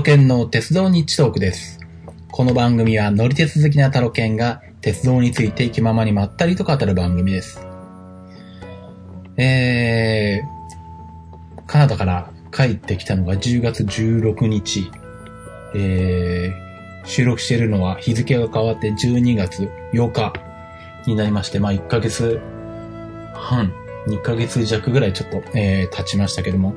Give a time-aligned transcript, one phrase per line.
[0.00, 1.78] ロケンの鉄道日トークです。
[2.32, 7.60] この番組は乗り鉄好きなタロケンが鉄道について気ままにまったりと語る番組です。
[9.36, 14.90] えー、カナダから帰ってきたのが10月16日。
[15.74, 20.32] えー、収録しているのは日付が変わって12月8日
[21.06, 22.40] になりまして、まあ1ヶ月
[23.34, 23.70] 半、
[24.06, 26.72] 2ヶ月弱ぐらいちょっと、えー、経ちましたけども、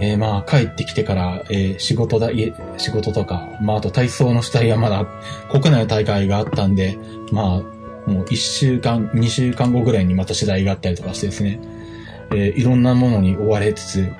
[0.00, 5.06] えー、まあ、帰ってきてから、えー仕事だ、い仕事とか、まあ、あと体操の主体はまだ、
[5.50, 6.98] 国内の大会があったんで、
[7.32, 11.60] まあ、もう1週間、2週間後ぐらいにまた次第があったりとかしてですね、
[12.30, 14.12] えーいろんなものに追われつつ、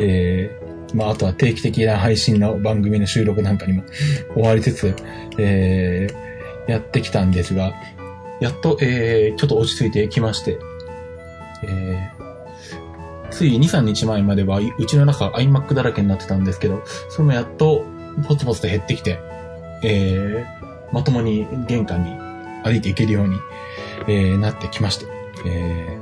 [0.00, 3.82] えーまあ、あとは定期的な配信の番組の収録なんかにも
[4.36, 4.94] 追われつつ、
[5.38, 6.26] えー
[6.66, 7.74] やってきたんですが、
[8.40, 10.58] やっと、えーちょっと落ち着いてきまして、
[11.62, 12.15] えー
[13.36, 17.84] つい2、3日前までは、うちの中 iMac だらけになってたんですけど、それもやっと、
[18.26, 19.18] ポツポツと減ってきて、
[19.82, 22.12] えー、まともに玄関に
[22.64, 23.36] 歩いていけるように、
[24.08, 25.06] えー、なってきまして、
[25.44, 25.98] え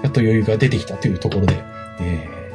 [0.00, 1.62] ー、やっと余裕が出てきたというところで、
[2.00, 2.52] え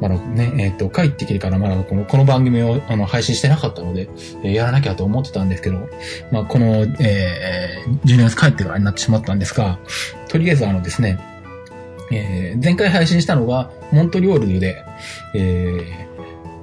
[0.00, 4.08] ー、まだね、えっ、と、帰ってきてからまだこの、この番組をあの配信してなかったので、
[4.42, 5.88] えーやらなきゃと思ってたんですけど、
[6.32, 9.78] まあ、この、えー、12月帰ってからになってしまったんですが、
[10.28, 11.33] とりあえずあのですね、
[12.14, 14.84] えー前回配信したのが、モントリオールで、
[15.34, 16.04] えー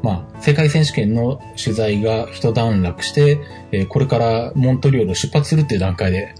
[0.03, 3.39] まあ、世界選手権の取材が一段落して、
[3.71, 6.33] えーこれからモントリオールを出発するっていう段階で、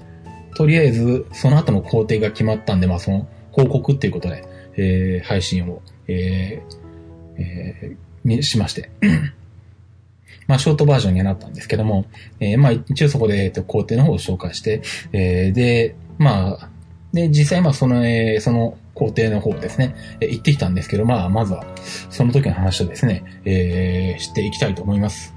[0.56, 4.44] とりあえず、その後の工程が決まったんで、まあ、その報告っていうことで、
[4.78, 8.90] えー配信を、えーえーしまして。
[10.48, 12.06] まあ、ショートバージョンにはなったんですけども、
[12.40, 14.82] えーまあ、一応そこで、えっと、工程の方を紹介して、
[15.14, 16.70] えーで、まあ、
[17.14, 21.66] で、実際まあその、えーその工程の方ですね、え行ってきたんですけど、まあまずは
[22.10, 25.34] その時の話をですね、えーしていきたいと思います。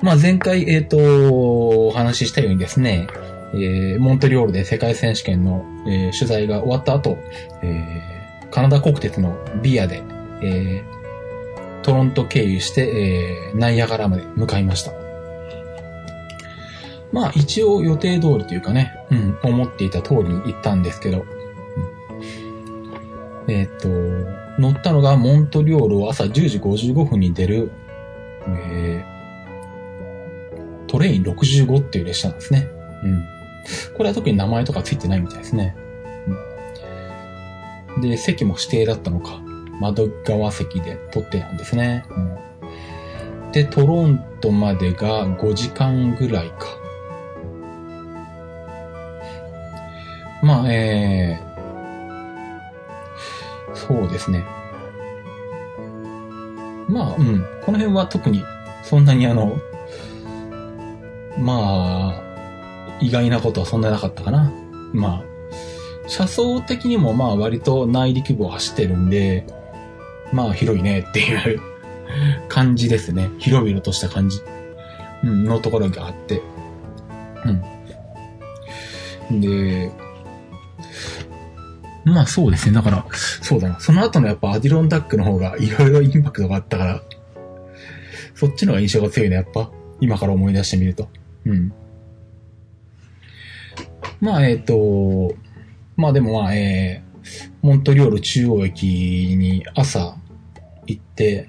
[0.00, 3.06] まあ前回、えっ、と、お話ししたようにですね、
[3.54, 7.16] えーモントリオールで世界選手権の、えー取材が終わった後、
[7.62, 10.02] えーカナダ国鉄のビアで、
[10.42, 14.92] えートロント経由して、えーナイアガラまで向かいました。
[17.12, 21.24] まあ一応予定通りというかね、うん、思っていた通りに行ったんですけど、
[23.48, 23.88] えっ、と、
[24.58, 27.72] 乗ったのがモントリオールを朝10時55分に出る、
[28.46, 29.12] えー
[30.92, 32.68] トレイン65っていう列車なんですね。
[33.02, 33.24] うん。
[33.96, 35.74] これは特に名前とかついてないみたいですね。
[37.96, 39.40] うん、で、席も指定だったのか、
[39.80, 42.04] 窓側席で取ってたんですね。
[42.10, 46.66] うん、で、トロントまでが5時間ぐらいか。
[50.42, 51.51] まあ、えー、
[53.74, 54.44] そうですね。
[56.88, 57.44] まあ、うん。
[57.64, 58.44] この辺は特に、
[58.82, 59.58] そんなにあの、
[61.38, 62.22] まあ、
[63.00, 64.52] 意外なことはそんななかったかな。
[64.92, 65.32] まあ、
[66.06, 69.46] 車窓的にもまあ割と内陸部を走ってるんで、
[70.32, 71.60] まあ広いねっていう
[72.48, 73.30] 感じですね。
[73.38, 74.40] 広々とした感じ。
[75.24, 76.42] うん、のところがあって。
[79.30, 79.40] うん。
[79.40, 79.92] で、
[82.04, 82.74] まあそうですね。
[82.74, 83.80] だから、そうだな。
[83.80, 87.02] その後のやっぱアディロンダックの方がいろいろインパクトがあったから、
[88.34, 89.70] そっちの方が印象が強いね、やっぱ。
[90.00, 91.08] 今から思い出してみると。
[91.46, 91.72] うん。
[94.20, 95.34] まあ、えっ、と、
[95.96, 100.16] まあでもまあ、えー、モントリオール中央駅に朝
[100.86, 101.48] 行って、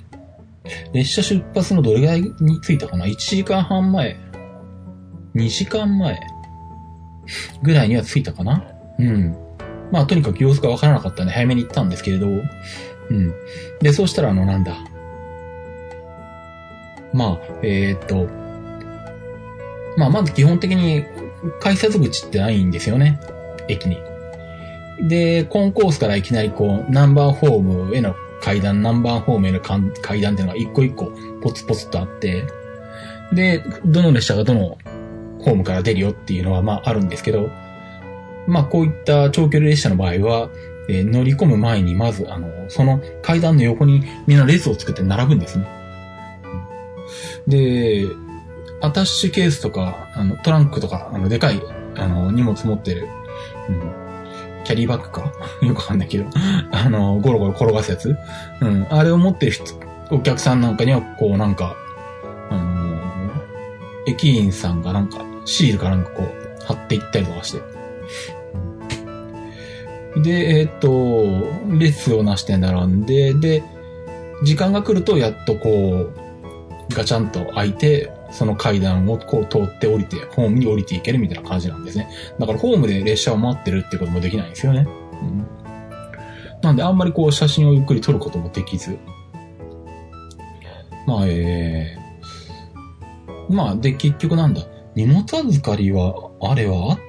[0.93, 4.17] 列車出発のどれぐらいに着いたかな ?1 時間半前
[5.35, 6.19] ?2 時間前
[7.63, 8.63] ぐらいには着いたかな？
[8.99, 9.35] うん。
[9.91, 13.33] まあとにかく様子がわからなかったんで早めに行ったんですけれど、うん。
[13.79, 14.77] で、そうしたらあのなんだ。
[17.13, 18.27] まあ、えーっと、
[19.97, 21.05] まあまず基本的に
[21.59, 23.19] 改札口ってないんですよね。
[23.67, 23.97] 駅に。
[25.07, 31.11] で、コンコースからいきなりこう、ナンバーホームへの階段、ナンバーホームへの階段っていうのが一個一個
[31.41, 32.45] ポツポツとあって、
[33.33, 34.77] で、どの列車がどの
[35.39, 37.49] ホームから出るよっていうのはまああるんですけど、
[38.47, 40.49] まあこういった長距離列車の場合は、
[40.89, 45.65] えー乗り込む前にまず、あの、その階段の横にみんな列を作って並ぶんですね。
[47.47, 48.05] で、
[48.81, 51.61] アタッシュケースとか、あの、トランクとか、あの、でかい、
[51.95, 53.07] あの、荷物持ってる、
[53.69, 55.31] うん、キャリーバッグか？
[55.65, 56.25] よくわかんないけど、
[56.71, 58.15] あの、ゴロゴロ転がすやつ
[58.61, 59.63] うん、あれを持ってる人、
[60.11, 61.75] お客さんなんかには、こう、なんか、
[62.49, 62.93] あの
[64.05, 67.72] 駅員さんがなんか、シールかなんかこう、貼っていったりとかして。
[70.21, 73.63] で、えーっと、列をなして並んで、で、
[74.43, 76.13] 時間が来るとやっとこう、
[76.93, 82.09] ガチャンと開いて、その階段をこう通って降りて、ホームに降りていけるみたいな感じなんですね。
[82.39, 84.87] だからホームで列車を待ってるってこともできないんですよね。
[85.21, 85.47] うん、
[86.61, 88.97] なんであんまりこう写真をゆっくり撮ることもできず。
[91.05, 94.61] まあ、えー、まあ、で、結局なんだ。
[94.95, 96.99] 荷物預かりは、あれはあっ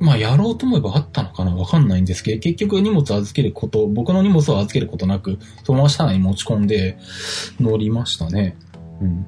[0.00, 6.98] まあ、やろうと思えばあったのかなわかんないんですけど、結局荷物預けること、僕の荷物を預けることなく、そのまま車内に持ち込んで
[7.60, 8.56] 乗りましたね。
[9.00, 9.26] うん。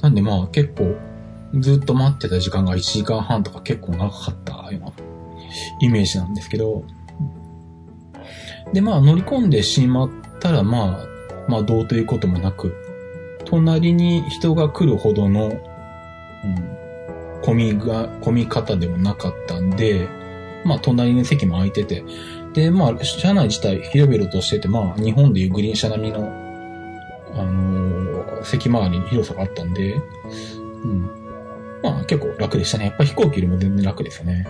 [0.00, 0.96] なんでまあ結構、
[1.58, 4.92] ずっと待ってた時間が1時間半とか結構長かったような
[5.80, 6.84] イメージなんですけど、
[8.72, 12.72] でまあ乗り込んでしまったらまあ、まあどうということもなく、
[13.44, 16.78] 隣に人が来るほどの、うん、
[17.42, 20.08] 混みが、混み方でもなかったんで、
[20.64, 22.04] まあ、隣の席も空いてて、
[22.52, 26.26] で、まあ、車内自体広々としてて、まあ、日本でいうグリーン車並みの、
[27.34, 31.10] あのー、席周りに広さがあったんで、うん。
[31.82, 32.86] まあ、結構楽でしたね。
[32.86, 34.46] やっぱ飛行機よりも全然楽ですよね。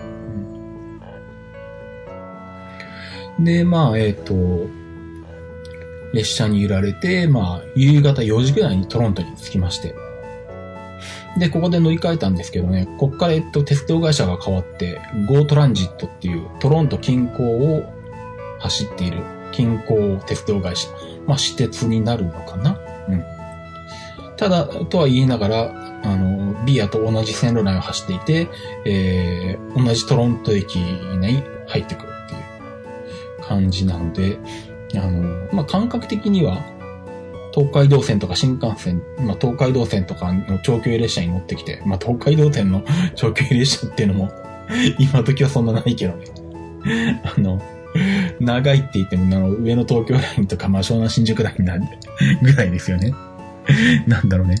[3.37, 4.69] うん、で、まあ、えっ、ー、と、
[6.13, 9.93] 列車に揺られて、まあ、夕方4時ぐらいにトロントに着きまして、
[11.37, 17.93] で、ここで乗り換えたんですけどね、こっから、えっと、鉄道会社が変わって、GO トランジットっていうトロント近郊を
[18.59, 20.89] 走っている近郊鉄道会社。
[21.27, 22.77] まあ、私鉄になるのかな？
[23.07, 23.23] うん。
[24.37, 28.47] ただ、とは言いながら、あの、ビアと同じ線路内を走っていて、
[28.85, 32.37] えー、同じトロント駅に入ってくるってい
[33.43, 34.37] う感じなので、
[34.95, 36.63] あの、まあ、感覚的には、
[37.59, 42.85] 東海道線とか新幹線、まあ、東海道線とかの長距離列車に乗ってきて、まあ、東海道線の
[43.15, 44.31] 長距離列車っていうのも
[44.97, 46.25] 今時はそんなないけどね
[47.35, 47.61] あの、
[48.39, 51.87] 長いって言っても、あの、上の東京ラインとか、まあ、湘南新宿ラインなんで
[52.41, 53.13] ぐらいですよね。
[54.07, 54.55] なんだろうね。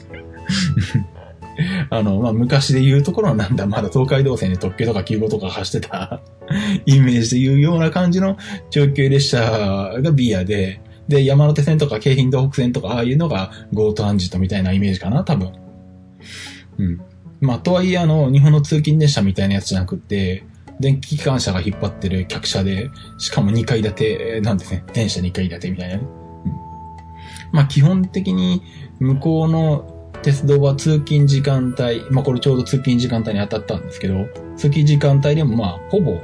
[1.89, 6.21] あの、まあ、昔で言うところはなんだ、まだ東海道線で特急とか急行とか走ってた
[6.85, 8.37] イメージで言うような感じの
[8.69, 15.51] 長距離列車がビアで、で、山手線とか京浜東北線とか、ああいうのが GO トランジットみたいなイメージかな、多分。
[16.77, 17.01] うん。
[17.41, 20.45] まあ、とはいえ、あの、日本の通勤列車みたいなやつじゃなくて、
[20.79, 24.83] 電気機関車が引っ張ってる客車で、しかも2階建てなんですね。
[24.93, 26.03] 電車2階建てみたいなね。
[26.45, 26.51] うん。
[27.53, 28.61] まあ、基本的に、
[28.99, 34.27] 向こうの鉄道は通勤時間帯、まあ、これちょうど通勤時間帯に当たったんですけど、
[34.57, 36.21] 通勤時間帯でもまあ、ほぼ、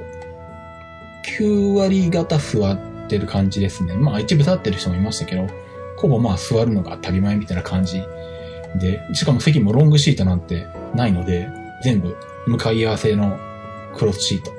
[1.40, 3.96] 9割方座って、ってる感じですね。
[3.96, 5.48] まあ一部立ってる人もいましたけど、
[5.98, 8.02] ほぼまあ座るのが当たり前みたいな感じ
[8.76, 11.50] で、しかも席もロングシートなんてないので、
[11.84, 12.16] 全部
[12.48, 13.38] 向かい合わせの
[13.96, 14.52] クロスシート。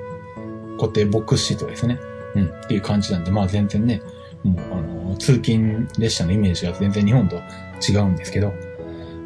[0.78, 1.98] 固定ボックスシートですね。
[2.34, 4.02] うん、っていう感じなんで、まあ全然ね、
[4.42, 7.36] もうあの、通勤列車のイメージが全然日本と
[7.88, 8.52] 違うんですけど、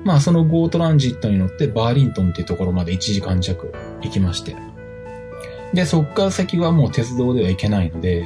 [0.05, 3.73] まあそのゴートランジットに乗ってバーリントンっていうところまで1時間弱
[4.03, 4.57] 行きまして。
[5.75, 8.25] で、そっから先はもう鉄道では行けないので、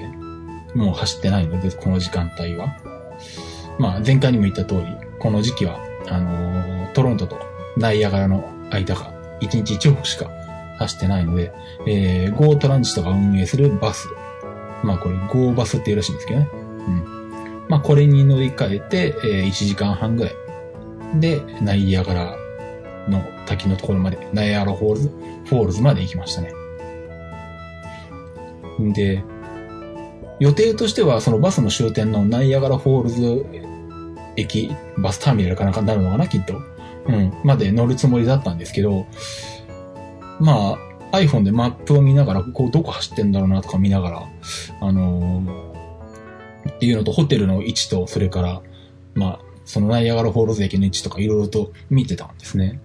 [0.74, 2.76] もう走ってないので、この時間帯は。
[3.78, 4.86] まあ、前回にも言った通り、
[5.18, 7.38] この時期は、あのー、トロントと
[7.76, 10.30] ナイアガラの間が1日1往復しか
[10.78, 11.52] 走ってないので、
[11.86, 14.08] えー、ゴートランジットが運営するバス。
[14.82, 16.48] まあこれ、ゴーバスっていうらしいんですけどね。
[16.52, 17.64] うん。
[17.68, 20.34] まあこれに乗り換えて、えー、1時間半ぐらい。
[21.20, 22.36] で、ナイアガラ
[23.08, 25.08] の滝のところまで、ナイアガラフォールズ、
[25.46, 26.52] フォールズまで行きましたね。
[28.80, 29.22] んで、
[30.40, 33.46] 予定としては、そのバスの終点のナイアガラフォールズ
[34.36, 36.54] 駅、バスターミナルかなんかになるのかな、きっと。
[37.06, 39.06] うん、まで乗るつもりだったんですけど、
[40.40, 40.78] ま
[41.12, 44.28] あ、iPhone でマップを見ながら、こう、どこ走ってんだろうなとか見ながら、
[44.80, 48.62] あのー、っていうのと、ホテルの位置と、それから、
[49.14, 52.80] まあ、そのナイアガラフォールズ駅の位置とかいろいろと見てたんですね。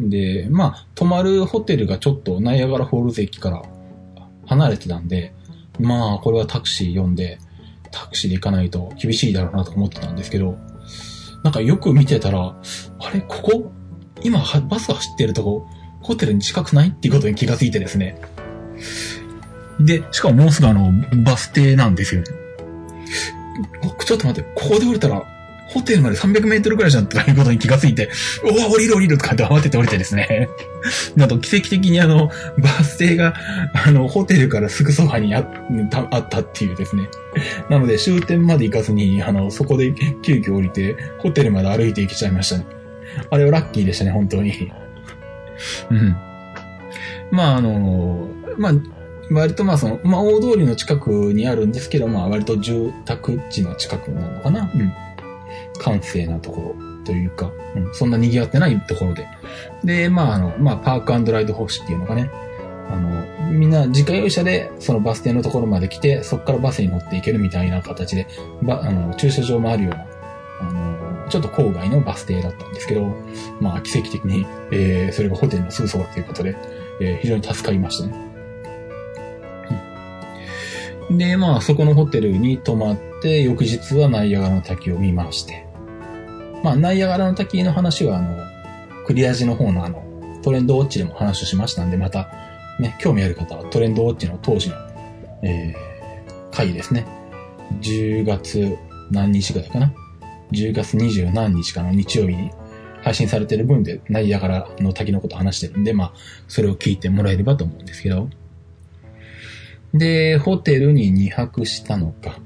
[0.00, 3.62] で、まあ、泊まるホテルがちょっとナイアガラフォールズ駅から
[4.46, 5.34] 離れてたんで、
[5.78, 7.38] まあ、これはタクシー呼んで、
[7.90, 10.56] タクシーで行かないと厳しいだろうなと思ってたんですけど、
[11.42, 12.56] なんかよく見てたら、
[12.98, 13.72] あれ、ここ
[14.22, 15.66] 今、バスが走ってるとこ、
[16.00, 18.20] ホテルに近くないっていうことに気がついてですね。
[19.80, 20.92] で、しかももうすぐあの、
[21.24, 22.26] バス停なんですよね。
[24.04, 25.22] ちょっと待って、ここで降りたら、
[25.68, 28.10] ホテルまで300メートルくらいじゃんとかいうことに気がついて、
[28.42, 30.48] おわ、降りる降りるとかって慌てて降りてですね。
[31.16, 33.34] なんと奇跡的にあの、バス停が、
[33.74, 35.46] あの、ホテルからすぐそばにあっ
[36.28, 37.08] たっていうですね。
[37.68, 42.66] なので終点まで行かずに、あの、そこで急遽降りて、ホテルまで歩いて行きちゃいましたね。
[43.30, 44.72] あれはラッキーでしたね、本当に。
[45.90, 46.16] うん。
[47.30, 48.72] まあ、あの、まあ、
[49.30, 54.70] 割とまあその、まあ大通りの近くにあるんですけど、まあ割と住宅地の近くなのかな。
[54.74, 54.92] うん。
[55.78, 59.26] 閑静なところというか、うん、そんな賑わってないところで。
[59.84, 62.30] で、まああの、まあパークライド方式っていうのがね、
[62.90, 68.26] あの、みんな自家用車でそのバス停のところまで来て、そこからバスに乗っていけるみたいな形で、
[68.62, 70.06] ば、あの、駐車場もあるような、
[70.60, 73.14] あの、ちょっと郊外のバス停だったんですけど、
[73.60, 76.56] まあ奇跡的に、えー、それがホテルのすぐそばということで、
[77.00, 78.28] えー、非常に助かりましたね。
[81.10, 85.67] で、まあ、そこのホテルに泊まって、翌日はナイアガラの滝を見まして。
[86.62, 88.36] まあ、ナイアガラの滝の話は、あの、
[89.06, 90.02] クリアジの方のあの、
[90.42, 92.28] トレンドウォッチでも話をしましたんで、また、
[92.78, 94.76] ね、興味ある方はトレンドウォッチの当時の、
[95.42, 97.06] えー、回ですね。
[97.80, 98.76] 10月
[99.10, 99.92] 何日ぐらいかな
[100.52, 102.50] ？10月20何日かの日曜日に
[103.02, 106.12] 配信されてる分で、ナイアガラの滝のこと話してるんで、まあ、
[106.46, 108.28] それを聞いてもらえればと思うんですけど。
[109.94, 112.38] で、ホテルに2泊したのか。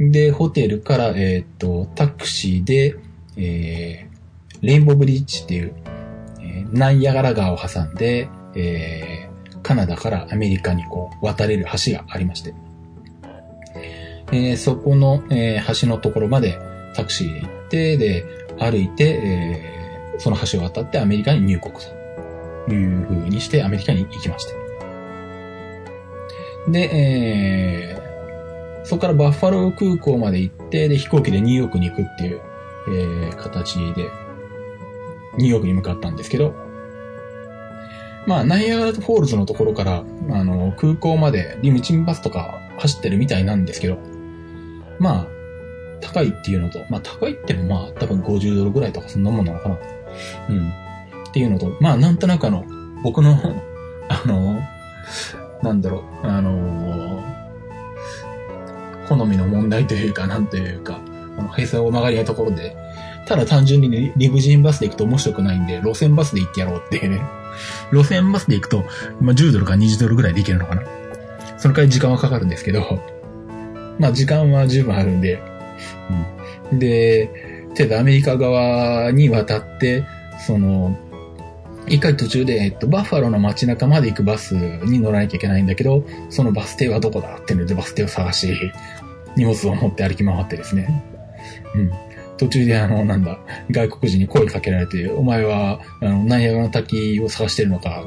[0.00, 2.96] で、ホテルから、えっ、と、タクシーで、
[3.36, 5.74] えー、レインボーブリッジっていう、
[6.40, 12.54] えー、ナイアガラ川を挟んで、えー、カナダからアメリカにこう、渡れる橋がありまして。
[14.32, 16.58] えー、そこの、えー、橋のところまで
[16.94, 18.24] タクシーで行って、で、
[18.58, 21.74] 歩いて、えー、その橋を渡ってアメリカに入国
[22.66, 24.64] という風にしてアメリカに行きました。
[26.70, 28.03] で、えー、
[28.84, 32.40] そこからバッファロー空港まで行って、で、飛行機でニューヨークに行くっていう、
[32.88, 34.10] えー、形で、
[35.38, 36.54] ニューヨークに向かったんですけど、
[38.26, 43.98] まあ、ナイアガラフォールズのところから、あの、空港までリムジンバスとか走ってるみたいなんですけど、
[44.98, 45.26] まあ、
[46.00, 49.78] 高いっていうのと、まあ高いってもまあ多分50ドルぐらいとかそんなもんなのかな。
[50.50, 50.68] うん。
[50.68, 52.64] っていうのと、まあなんとなくあの、
[53.02, 53.36] 僕の
[54.08, 54.60] あの、
[55.62, 57.33] なんだろう、あの、
[59.08, 61.00] 好みの問題というか、なんというか、
[61.38, 62.76] あの、平成を曲がりないところで、
[63.26, 67.22] ただ単純にね、リムジンバスで行くと面白くないんで、路線バスで行ってやろうっていうね。
[67.92, 68.84] 路線バスで行くと、
[69.20, 70.82] まあ、10ドルか20ドルぐらいで行けるのかな。
[71.58, 73.00] そのくらい時間はかかるんですけど、
[73.98, 75.40] まあ時間は十分あるんで、
[76.70, 76.78] うん。
[76.78, 77.30] で、
[77.74, 80.04] てだアメリカ側に渡って、
[80.46, 80.96] その、
[81.86, 88.54] 一回途中で、えっと、バッファローの街中まで行くバスに乗らなきゃいけないんだけど、そのバス停はどこだっていうのでバス停を探し、
[89.36, 91.04] 荷物を持って歩き回ってですね。
[91.74, 91.90] うん。
[92.36, 93.38] 途中であの、なんだ、
[93.70, 98.04] 外国人に声かけられて、お前は、あの、ナイアガの滝を探してるのか、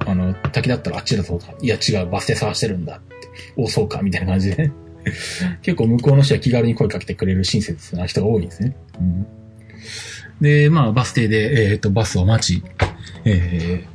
[0.00, 4.72] あの、滝だったらあっちだぞとか、いや違う、バス停探してるんだって、お、そうか、みたいな感じでね。
[5.62, 8.76] 結構向こうの人は気軽に声かけてくれる親切な人が多いんですね。
[9.00, 9.26] うん、
[10.42, 12.62] で、まあ、バス停で、えっ、と、バスを待ち、
[13.24, 13.86] え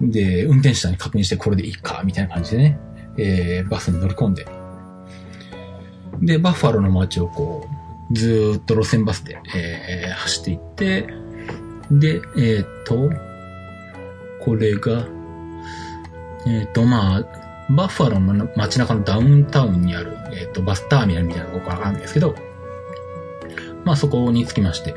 [0.00, 2.78] ー、で、運転手さんに確認してこれでいいか、みたいな感じでね、
[3.18, 4.46] えー、バスに乗り込んで、
[6.20, 7.66] で、バッファローの街をこ
[8.10, 11.14] う、ずっと路線バスで、えー、走っていって、
[11.90, 13.10] で、えっ、ー、と、
[14.40, 15.06] これが、
[16.46, 17.24] えっ、ー、と、まあ、
[17.70, 22.34] バッファローの街中のダウンタウンにある、えっ、ー、と、バスターミナルみたいなとこがあるんですけど、
[23.84, 24.94] まあそこに着きまして。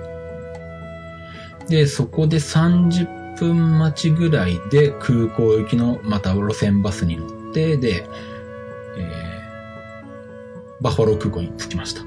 [1.70, 8.08] で、そこで30分待ちぐらいで空港行きのまた路線バスに乗って、で、
[8.98, 9.23] え、
[10.84, 12.04] バッファロー空港に着きました。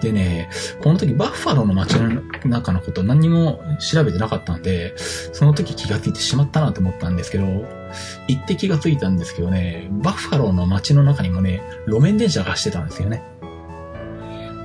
[0.00, 0.50] でね、
[0.82, 4.94] この時バッファローの街の中のこと何にも調べてなかったんで、
[5.32, 7.44] その時気がついてしまったなと思ったんですけど、
[8.28, 13.22] 行って気がついたんですけどね、バッファローの街の中にもね、路面電車が走ってたんですよね。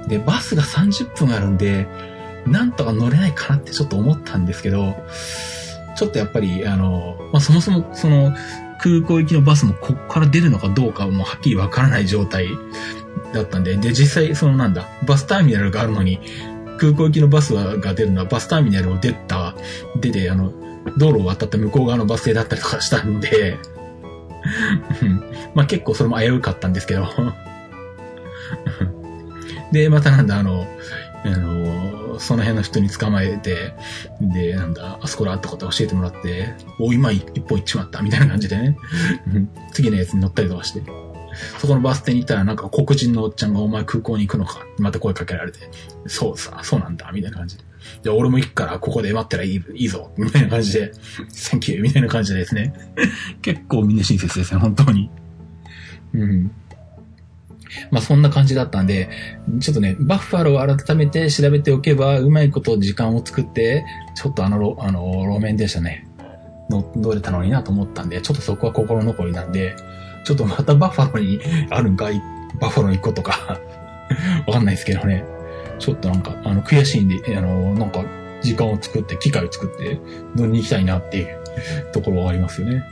[0.08, 1.88] で、バスが30分あるんで、
[2.46, 4.96] なんとか乗れないかなってちょっと思ったんですけど、
[5.96, 8.34] ちょっとやっぱり、あの、まあ、そもそもその
[8.82, 12.48] 空港行きのバスもここから出るのかどうかもうはっきりわからない状態
[13.34, 16.20] だったんで、で、実際そのなんだ、バスターミナルがあるのに、
[16.78, 19.56] 空港行きのバスが出るのはバスターミナルを出た、
[20.00, 20.52] 出て、あの、
[20.98, 23.60] 道路を渡った向こう側のバス停だったりとかしたんで
[25.54, 27.08] まあ結構それも危うかったんですけど。
[29.72, 30.68] で、またなんだ、あの、
[31.24, 33.74] あの、その辺の人に捕まえて、
[34.20, 38.78] で、なんだ、あそこだってこと教えてもらって、お、今一本行っちまった、みたいな感じでね、
[39.74, 40.82] 次のやつに乗ったりとかして。
[41.60, 44.66] そこのバス停に行ったらなんか黒人のおっちゃんがお前空港に行くのか？
[44.80, 45.60] また声かけられて、
[46.06, 47.64] そうさ、そうなんだ、みたいな感じで。
[48.04, 50.92] じゃ俺も行くからここで待ったらいいいいぞ、みたいな感じで、
[51.30, 52.74] センキューみたいな感じでですね。
[53.42, 55.10] 結構みんな親切ですね、本当に。
[56.14, 56.52] うん。
[57.90, 59.10] まあそんな感じだったんで、
[59.60, 63.86] ちょっとね、バッファローを改めて調べておけば、うまいこと時間を作って、
[64.16, 66.08] ちょっとあの、あの、路面電車ね、
[66.70, 69.76] 乗れたのになと思ったんで、ちょっとそこは心残りなんで、
[70.24, 72.22] ちょっとまたバッファローにあるんかい、
[72.60, 73.60] バッファロー行くことか
[74.48, 75.24] わかんないですけどね。
[75.80, 78.06] ちょっとなんか、あの、悔しいんで、あの、なんか、
[78.42, 80.00] 時間を作って、機会を作って、
[80.36, 81.38] 乗りに行きたいなっていう
[81.92, 82.84] ところがありますよね。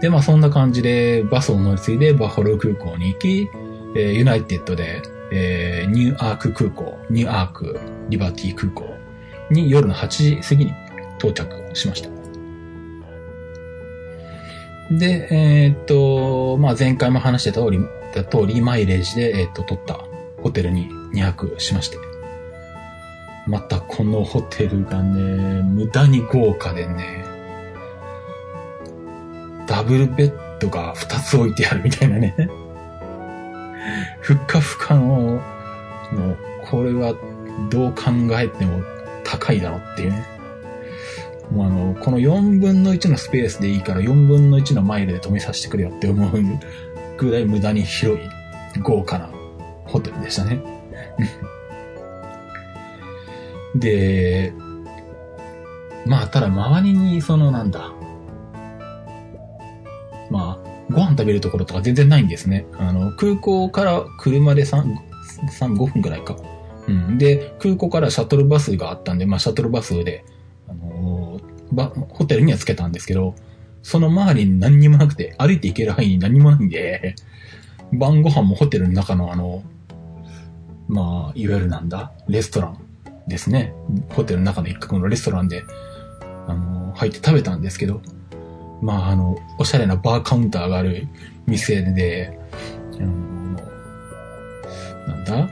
[0.00, 3.50] で、まあそんな感じで、バスを乗り継いでバッファロー空港に行き、
[3.96, 8.86] えー、ユナイテッドで、えー、ニューアーク空港、ニューアークリバティ空港
[9.50, 10.72] に夜の8時過ぎに
[11.18, 12.10] 到着しました。
[14.90, 17.78] で、えー、っと、まあ、前回も話してた通り、
[18.30, 20.00] 通りマイレージで、えー、っと、取った
[20.42, 21.98] ホテルに2泊しまして。
[23.46, 27.24] またこのホテルがね、無駄に豪華でね、
[29.66, 32.34] ダブルベッドが2つ置いてあるみたいなね。
[34.20, 35.40] ふっかふかの、も
[36.30, 37.14] う、これは
[37.70, 38.82] どう考えても
[39.24, 40.26] 高いだろっていうね。
[41.50, 46.30] もうあの、この4分の1のスペースでいいから4分の1のマイルで止めさせてくれよって思う
[47.18, 48.28] ぐらい無駄に広い
[48.82, 49.30] 豪華な
[49.84, 50.60] ホテルでしたね。
[53.74, 54.52] で、
[56.04, 57.92] まあ、ただ周りにそのなんだ、
[60.30, 62.66] まあ、ご飯食べるところとか全然ないんですね。
[62.78, 64.96] あの、空港から車で3、
[65.48, 66.36] 3、5分くらいか。
[66.88, 67.18] うん。
[67.18, 70.24] で、空港からシャトルバスがあったんで、まあ、シャトルバスで、
[70.68, 73.34] あのー、ホテルには着けたんですけど、
[73.82, 77.14] その周りに何にもなくて、歩いて行ける範囲に何もないんで、
[77.92, 79.62] 晩ご飯もホテルの中のあの、
[80.88, 82.78] まあ、いわゆるなんだ、レストラン
[83.28, 83.74] ですね。
[84.10, 85.64] ホテルの中の一角のレストランで、
[86.46, 88.00] あのー、入って食べたんですけど、
[88.82, 91.08] まあ、あの、おしゃれなバーカウンターがある
[91.46, 92.38] 店で、
[92.98, 93.06] あの
[95.08, 95.48] なんだ？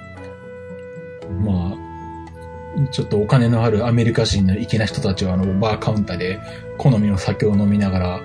[1.41, 6.39] まあ、ちょっとお金のあるアメリカ人の粋な人たちは、あの、バーカウンターで
[6.79, 8.21] 好みの酒を飲みながら、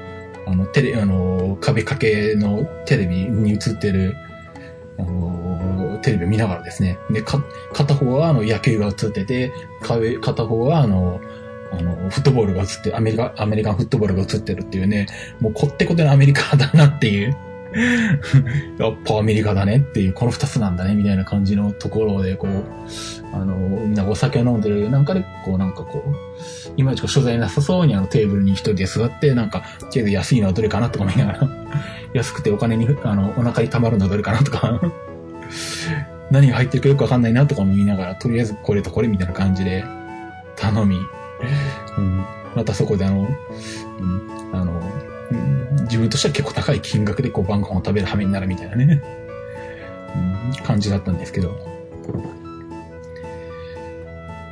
[0.48, 4.16] あの、テレ、あの、壁掛けのテレビに映ってる、
[4.98, 6.98] あの、テレビを見ながらですね。
[7.10, 7.44] で、か、
[7.74, 9.52] 片方はあの野球が映ってて、
[10.22, 11.20] 片方はあの、
[11.72, 15.08] あの、フットボールが映って、アメリカ、アメリカンフットボールが映ってるっていうね、
[15.40, 17.36] もうこってこてのアメリカだなっていう。
[18.80, 22.64] やっぱアメリカだねっていう、この二つなんだね、みたいな感じのところで、こう、
[23.32, 31.50] あの、みんなお酒を飲んでる、なんかで、こう、なんかこう、いまいち所在なさそうにあのテーブルに一人で座って、なんか、とりあえず安いのはどれかなとか思いながら、
[32.14, 34.82] 安くてお金に、あの、お腹に溜まるのはどれかなとか
[36.32, 39.84] 何が入ってるかよくわかんないなとかも言いながら、とりあえずこれとこれみたいな感じで
[40.56, 40.98] 頼み、
[41.98, 42.26] うん、
[42.56, 44.82] またそこであの、うん、あの、
[45.32, 49.02] うん、自分としては結構高い金額でこう晩ご飯を食べる羽目になるみたいなね、
[50.58, 51.80] うん、感じだったんですけど。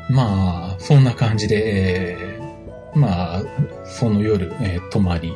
[0.09, 3.43] まあ、そんな感じで、えー、まあ、
[3.85, 5.33] その夜、えー、泊まり。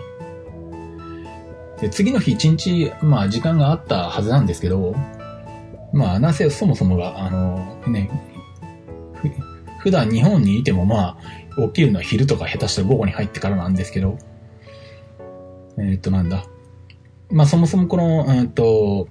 [1.81, 4.95] で、次の日一日、まあ時間があったはずなんですけど、
[5.91, 8.09] まあ、なぜそもそもが、あの、ね、
[9.79, 11.17] 普段日本にいてもまあ、
[11.55, 14.17] 起きるのは昼とか下手したら午後に入ってからなんですけど、
[15.77, 16.45] えー、っと、なんだ。
[17.29, 19.07] まあそもそもこの、えー、っと、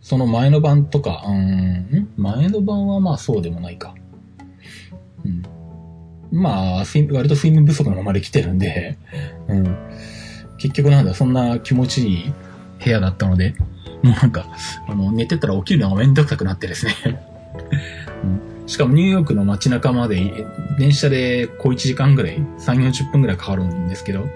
[0.00, 3.94] その前の晩とか、うん、前の晩はまあそうでもないか。
[5.24, 5.42] うん。
[6.32, 8.98] まあ、割と睡眠不足のままで来てるんで、
[9.48, 9.76] うん。
[10.58, 12.32] 結局なんだ、そんな気持ちいい
[12.84, 13.54] 部屋だったので、
[14.02, 14.46] もうなんか、
[14.88, 16.94] あの、寝てたら起きるのがめんどくさくなってですね。
[18.22, 20.46] うんしかもニューヨークの街中まで
[20.78, 24.30] 電車で小1時間ぐらい、3、40分ぐらいかかるんですけど、なん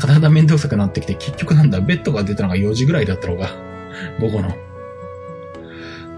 [0.00, 3.50] かだんだん面倒くさくなってきて、結局なんだ、ベッドが出たのが4時ぐらいだったのが、
[4.20, 4.54] 午後の。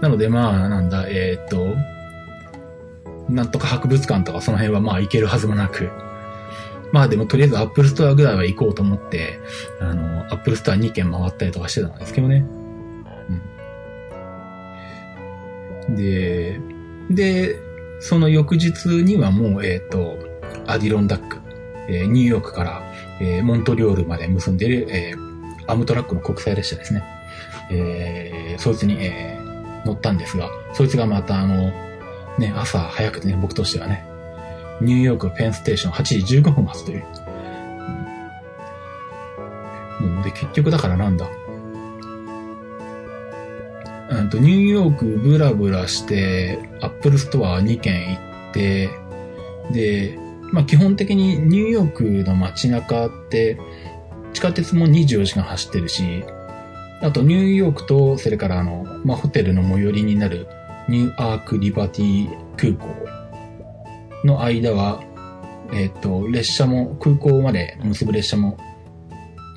[0.01, 1.75] なのでまあ、なんだ、えー、っと、
[3.29, 5.89] なんとか博物館とかその辺はまあ行けるはずもなく、
[6.91, 9.39] まあでもとりあえずアップルストアぐらいは行こうと思って、
[9.79, 12.45] あの、アップルストア2軒回ったりとかしてたんですけどね。
[15.87, 15.95] うん。
[15.95, 16.59] で、
[17.09, 17.55] で、
[17.99, 20.17] その翌日にはもう、えっ、ー、と、
[20.67, 21.37] アディロンダック、
[21.87, 22.83] えー、ニューヨークから、
[23.21, 27.03] えー、モントリオールまで結んでる、えー、アムトラックの国際列車ですね。
[27.71, 31.71] えー、そいつに、えー、乗ったんですが、そいつがまたあの、
[32.37, 34.05] ね、朝早くてね、僕としてはね、
[34.81, 37.03] ニューヨークペンステーション8時15分発という。
[40.01, 41.27] もうで、結局だからなんだ。
[44.13, 48.19] うんと、ニューヨークブラブラして、アップルストア2軒行
[48.51, 48.89] って、
[49.71, 50.19] で、
[50.51, 53.57] まあ基本的にニューヨークの街中って、
[54.33, 56.23] 地下鉄も24時間走ってるし、
[57.01, 60.47] あとニューヨークと、それからあの、まあホテルの最寄りになる
[60.87, 62.87] ニューアークリバティ空港
[64.23, 65.03] の間は、
[65.73, 68.57] えっ、と、列車も、空港まで結ぶ列車も、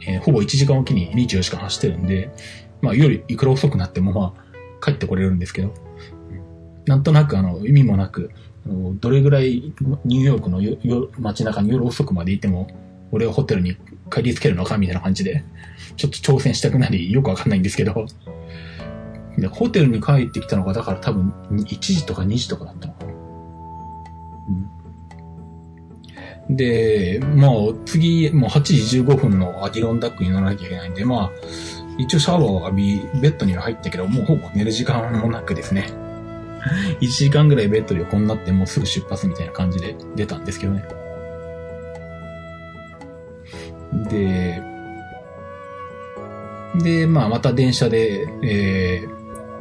[0.08, 2.30] えーほぼ1時間おきに24時間走ってるんで、
[2.80, 4.45] まあ、夜いくら遅くなっても、まあ、
[4.86, 5.74] 帰ってこれるんですけど、
[6.86, 8.30] なんとなく、あの、意味もなく、
[8.64, 9.72] あのどれぐらい
[10.04, 12.68] ニューヨークの街中に夜遅くまでいても、
[13.10, 13.76] 俺はホテルに
[14.10, 15.44] 帰りつけるのかみたいな感じで、
[15.96, 18.06] ちょっと挑戦したくなり、よくわかんないんですけど、
[19.36, 23.12] で、ホテルに帰ってきたのが、だから多分、1時とか2時とかだったのかな。
[26.48, 27.50] うん、で、まあ、
[27.84, 31.30] 次、もう8時15分のアディロンダックに乗らなきゃいけないんで、まあ、
[31.98, 35.86] 一応シャワーを浴び、ベッドには入ったけど、もうほぼ寝る時間もなくですね。
[37.00, 40.84] 1時間ぐらいベッドで横になって、もうすぐ出発みたいな感じで出たんですけどね。
[44.10, 44.62] で、
[46.82, 49.04] で、まあ、また電車で、え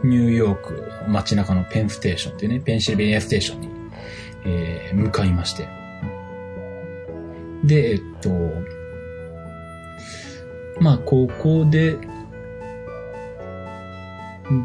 [0.04, 3.69] ー、ニューヨーク街中のペンステーションっていうね、ペンシルベニアステーションに、
[4.45, 5.67] えー向かいまして。
[7.63, 8.30] で、えっと、
[10.80, 11.98] まあ、ここで、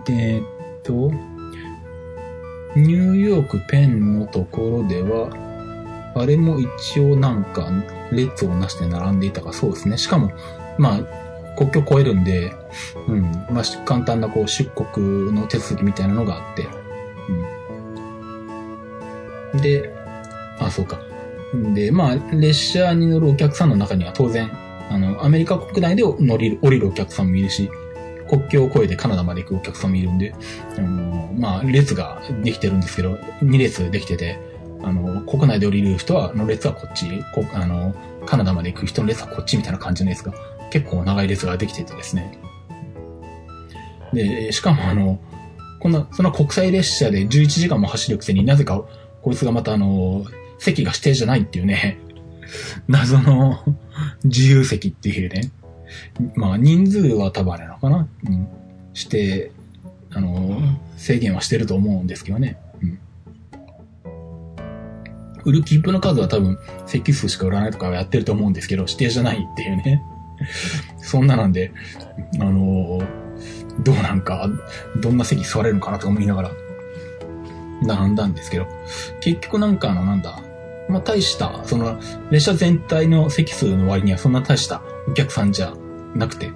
[0.04, 0.42] で、えっ
[0.82, 1.10] と、
[2.76, 5.30] ニューヨークペンのところでは、
[6.14, 7.68] あれも一応なんか
[8.12, 9.96] 列をなして並んでいたか、そうですね。
[9.96, 10.32] しかも、
[10.78, 12.52] まあ、国境を越えるんで、
[13.08, 16.66] うん、まあ、簡単なこう出国の手続きみたいなのがあって、
[19.54, 19.60] うん。
[19.60, 19.90] で、
[20.58, 21.00] あ、そうか。
[21.74, 24.50] で、まあ、列車に乗るお客さんの中には当然、
[24.90, 27.70] あの、アメリカ国内で乗り、降りるお客さんもいるし、
[28.30, 30.32] 国境を越えてカナダまで行くお客さんもいるんで、
[30.78, 34.38] あの、まあ、列ができてるんですけど、2列できてて、
[34.84, 37.92] あの、国内で降りる人は、の列はこっち、こあの、
[38.26, 40.32] カナダまで行く人の列はこっちみたいな感じの列が、
[40.70, 42.38] 結構長い列ができててですね。
[44.12, 45.18] で、しかもあの、
[45.80, 48.84] こんな、その国際列車で11時間も走るくせになぜか、
[49.22, 50.24] こいつがまたあの、
[50.58, 51.98] 席が指定じゃないっていうね、
[52.86, 53.58] 謎の
[54.22, 55.50] 自由席っていうね。
[56.34, 58.48] まあ人数は多分あれなのかな、うん、
[58.94, 59.52] して、
[60.12, 60.60] あの、
[60.96, 62.58] 制限はしてると思うんですけどね。
[62.82, 62.98] うん。
[65.44, 70.02] 売る切符の数は多分席数しか売らないとかはやってると思うんですけど、指定じゃないっていうね。
[70.98, 71.72] そんななんで、
[72.40, 73.02] あの、
[73.80, 74.48] どうなんか、
[75.00, 76.50] どんな席座れるのかなとか思いながら、
[77.82, 78.66] 並んだんですけど、
[79.20, 80.40] 結局なんかあの、なんだ、
[80.88, 81.98] まあ、大した、その、
[82.30, 85.72] 列車全体の席数の割にはそんな大したお客さんじゃ
[86.14, 86.50] なくて、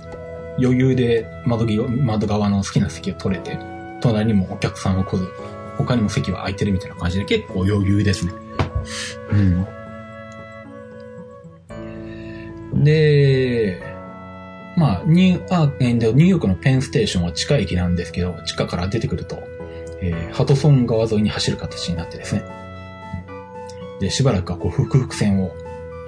[0.59, 3.59] 余裕で窓際窓側の好きな席を取れて、
[4.01, 5.29] 隣にもお客さんは来ず、
[5.77, 8.33] 他にも席は空いてるみたいな感じで結構余裕ですね。
[9.33, 9.67] うん。
[12.85, 13.83] で、
[14.77, 19.43] まあ、ニュー、でニューヨークのペンステーションは地下駅なんですけど、地下から出てくると、
[20.01, 22.43] えーハドソン川沿いに走る形になってですね。
[24.01, 25.55] で、しばらくはこう、複々線を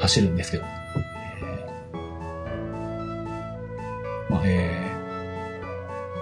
[0.00, 0.64] 走るんですけど、
[4.28, 4.96] まあ、えー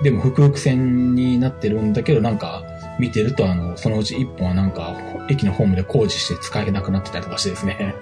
[0.03, 2.63] でも複々線になってるんだけど、なんか、
[2.99, 4.95] 見てると、あの、そのうち一本はなんか、
[5.29, 7.95] 駅のホームで工事して使えなくなってたりとかしてですね。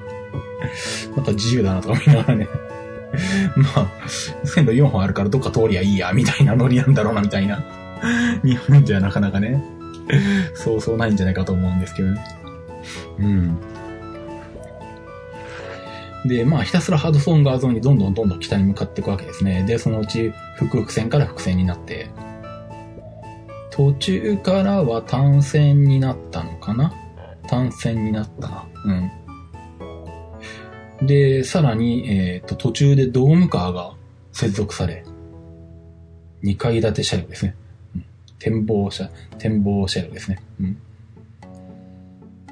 [1.16, 2.48] なんか自由だなとか思いながらね。
[3.56, 4.08] まあ、
[4.44, 7.62] 線路4本あるからどっか通りゃいいや、みたいなノリなんだろうな、みたいな。
[8.42, 9.62] 日本じゃなかなかね、
[10.54, 12.24] そうそうないんじゃないかと思うんですけどね。
[13.20, 13.56] うん。
[16.24, 19.64] で、まあ、ひたすらハードソン川沿いにどんどんどんどん北に向かっていくわけですね。
[19.64, 22.10] で、そのうち、複々線から複線になって、
[23.70, 26.92] 途中からは単線になったのかな？
[27.48, 28.66] 単線になったな。
[31.00, 31.06] うん。
[31.06, 33.94] で、さらに、えっ、と、途中でドームカーが
[34.32, 35.04] 接続され、
[36.44, 37.56] 2階建て車両ですね。
[37.96, 38.04] うん、
[38.38, 40.40] 展望車、展望車両ですね。
[40.60, 40.76] うん。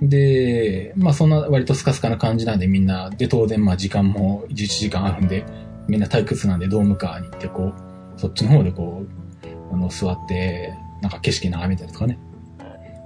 [0.02, 5.44] で、まあそんな割とスカスカな感じなんでみんな、で当然まあ時間も11時間あるんで、
[5.88, 7.72] みんな退屈なんでドームカーに行ってこ
[8.16, 12.18] う、そっちの方でこう、あの座って、なんか景色眺めたりとかね。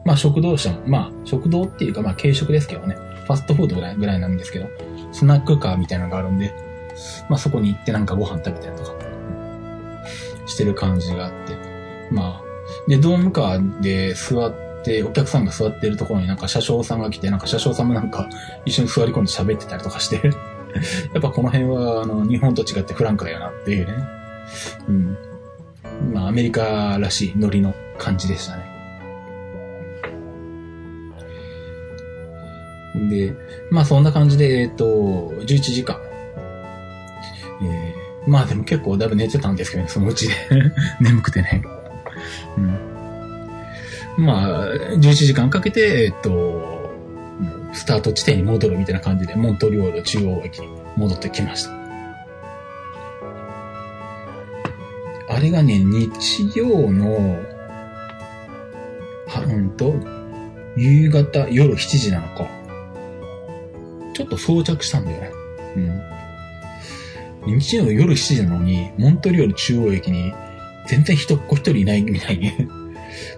[0.05, 2.97] まあ食堂車も、まあ食堂っていうかまあ軽食ですけどね。
[3.27, 4.69] ファストフードぐらいぐらいなんですけど、
[5.13, 6.55] スナックカーみたいなのがあるんで、
[7.29, 8.95] まあそこに行ってなんかご飯食べたりとか、
[10.47, 11.57] してる感じがあって。
[12.11, 18.29] まあ、で、ドームカーで座って、お客さんが座ってるところになんか車掌さんが来て、なんか車掌さんもなんか
[18.65, 20.21] 一緒に座り込んで喋ってたりとかして、
[21.15, 23.93] やっぱこの辺はあの日本と違ってフランクだよなっていうね。
[24.89, 25.17] うん。
[26.13, 28.75] まあアメリカらしいノリの感じでしたね。
[33.11, 33.35] で、
[33.71, 35.97] まあそんな感じで、えっと、11時間。
[37.63, 40.35] えー、まあでも結構だいぶ寝てたんですけどね、そのうちで。
[41.01, 41.63] 眠くてね。
[42.57, 42.94] うん。
[44.17, 46.91] まあ、11時間かけて、えっと、
[47.73, 51.73] スタート地点に戻るみたいな感じで、モントリオール中央駅に戻ってきました。
[55.29, 57.39] あれがね、日曜の、
[59.27, 59.95] は、うんと、
[60.77, 62.49] 夕方、夜7時なのか。
[64.15, 65.31] ちょっと到着したんだよね。
[67.47, 67.59] うん。
[67.59, 70.33] 日曜の夜7時なのに、モントリオール中央駅に、
[70.87, 72.53] 全然人っ子一人いないみたいに。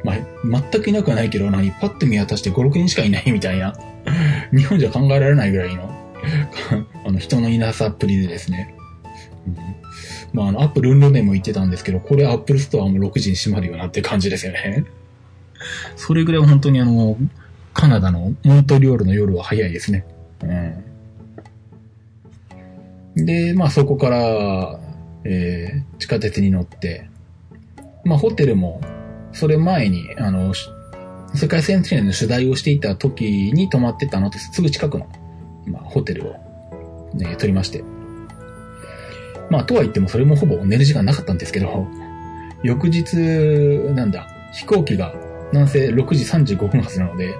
[0.05, 3.75] まあ、全くいなくはないけど、何、パッと見渡して5、6人しかいないみたいな。
[4.57, 5.91] 日本じゃ考えられないぐらいの、
[7.05, 8.75] あの、人のいなさっぷりでですね。
[9.47, 9.57] うん、
[10.33, 14.85] まあ、あの、アップルンルンでも言ってたんですけど、これアップルストアも6時に閉まるよなって感じですよね。
[15.97, 17.17] それぐらい本当にあの、
[17.73, 20.07] カナダのモントリオールの夜は早いですね。
[23.17, 23.27] うん。
[23.27, 24.81] で、まあそこから、
[25.25, 27.09] えー、地下鉄に乗って、
[28.05, 28.81] まあホテルも、
[29.37, 30.53] それ前に、あの、
[31.35, 35.07] 世界戦記念の取材をしていた時に泊まってたのとすぐ近くの、
[35.67, 36.33] まあ、ホテルを、
[37.13, 37.85] ね、取りまして。
[39.51, 41.87] まあ、とは言ってもそれもほぼ寝る時間なかったんですけど、
[42.63, 43.17] 翌日、
[43.95, 45.15] なんだ、飛行機が
[45.53, 47.35] 南西6時35分発なので、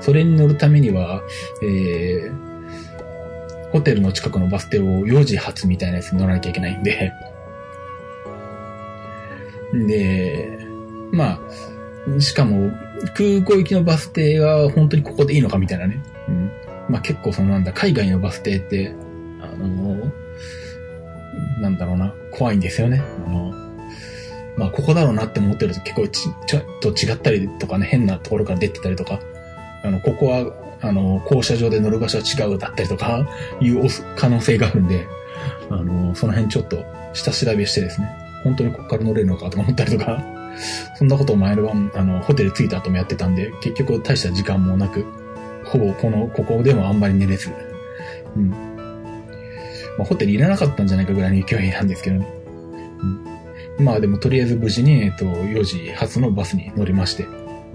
[0.00, 1.22] それに乗るためには、
[1.62, 7.12] えー、ホテルの近くのバス停を4時発みたいなやつに乗らなきゃいけないんで、
[9.88, 10.61] で、
[11.12, 11.38] ま
[12.16, 12.72] あ、しかも、
[13.14, 16.02] 空港行きのバス停は本当にここでいいのかみたいなね。
[16.28, 16.50] うん。
[16.88, 18.94] まあ結構そのなんだ、海外のバス停って、
[19.40, 20.12] あの
[21.60, 23.02] なんだろうな、怖いんですよね。
[23.26, 23.52] あの、
[24.56, 29.20] まあここだろうなって思ってると結構ち、ちょっと違ったりとかね、変なところから出てたりとか、
[29.84, 33.28] あの、ここは、あの、降車場で乗る場所は違うだったりとか、
[33.60, 35.06] いう可能性があるんで、
[35.70, 38.08] あの、その辺ちょっと下調べしてですね、
[38.42, 40.22] 本当にここから乗れるのかとか思ったりとか、
[40.96, 45.04] そんなことを前の晩、あの、ホテル着いた後もやってたんで、結局大した時間もなく、
[45.64, 47.50] ほぼこの、ここでもあんまり寝れず、
[48.36, 48.50] うん。
[48.50, 48.56] ま
[50.00, 52.28] あ、ホテルいらなかったんじゃないかぐらいの勢いなんですけどね。
[53.78, 53.84] うん。
[53.84, 57.26] まあでもとりあえず無事に、えっと、4時発のバスに乗りまして、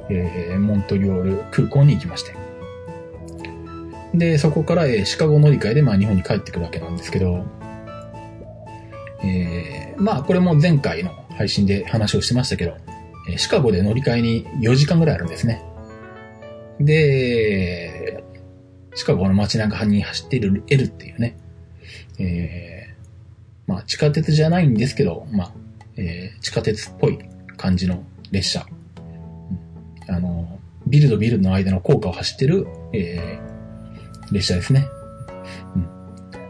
[0.10, 2.36] えー、モントリオール空港に行きまして。
[4.14, 7.46] で、そこから、えー、シカゴ乗り換えで、まあ日本に帰ってくるわけなんですけど、
[9.24, 12.76] えー、まあこれも前回の配信で話をしてましたけど、
[13.38, 15.64] シカゴで乗り換えに4時間ぐらいあるんですね。
[16.80, 18.24] で、
[18.96, 21.38] シカゴの街中に走っている L っていうね、
[22.20, 25.52] えー、まあ地下鉄じゃないんですけど、まあ、
[25.98, 27.20] えー地下鉄っぽい
[27.58, 28.66] 感じの列車。
[30.08, 34.88] あの、ビルとビルの間の高架を走ってる、えー列車ですね。
[35.76, 35.88] うん。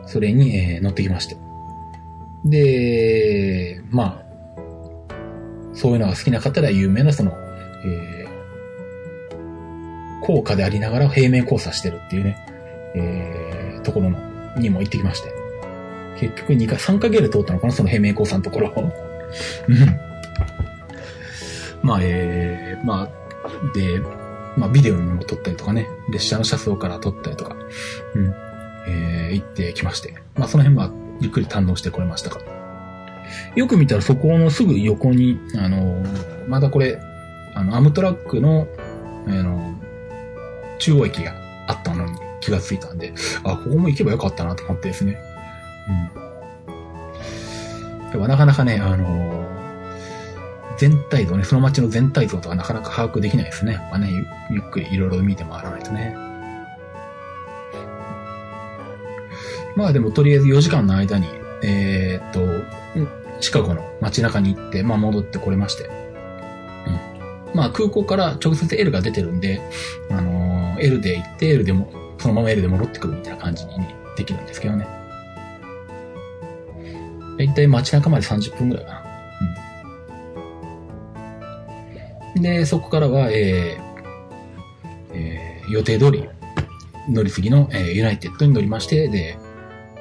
[0.07, 1.37] それに、えー乗ってきまして。
[2.45, 4.26] で、まあ、
[5.77, 7.37] そういうのが好きな方では有名なその、
[7.85, 12.37] えー、高架でありながら平面交差してるっていうね、
[12.95, 14.17] えー、ところの、
[14.57, 15.31] にも行ってきまして。
[16.19, 18.73] 結局2回、3回ぐらい通ったのかな、その平面交差のところ。
[19.67, 19.99] うん。
[21.83, 23.09] まあ、えー、まあ、
[23.75, 24.01] で、
[24.57, 27.55] まあ、ビデオにも撮ったりとかね、列車の車窓から撮ったりとか、
[28.15, 28.33] うん、
[28.87, 30.15] えー、行ってきまして。
[30.35, 32.56] まあ、その辺はゆっくり堪能してこれましたか。
[33.55, 36.03] よく見たらそこのすぐ横に、あの
[36.47, 36.99] またこれ、
[37.53, 38.67] あの、アムトラックの、
[39.27, 39.75] あの
[40.79, 41.33] 中央駅が
[41.67, 43.13] あったのに気がついたんで、
[43.43, 45.17] あ、ここも行けばよかったなと思ってですね。
[48.07, 48.11] うん。
[48.11, 49.45] でもなかなかね、あの
[50.77, 53.77] 全体像ね、その街の全体像とかなかなか把握できないですね。
[53.89, 54.25] まあね、ゆ
[54.57, 56.15] ゆっくりいろいろ見て回らないとね。
[59.75, 61.27] まあでもとりあえず4時間の間に、
[61.63, 63.07] えーっと、うん
[63.39, 65.83] シカゴの街中に行って、まあ戻ってこれまして。
[65.85, 67.55] うん。
[67.55, 69.61] まあ空港から直接 L が出てるんで、
[70.09, 74.87] あのー L で行って、L でも、そのまま L で戻ってくるみたいな感じに、ね、できるんですけどね。
[77.37, 79.03] だいたい街中まで30分ぐらいかな。
[82.35, 82.41] うん。
[82.41, 86.27] で、そこからは、えーえー予定通り、
[87.09, 89.37] 乗り継ぎの、えーユナイテッドに乗りまして、で、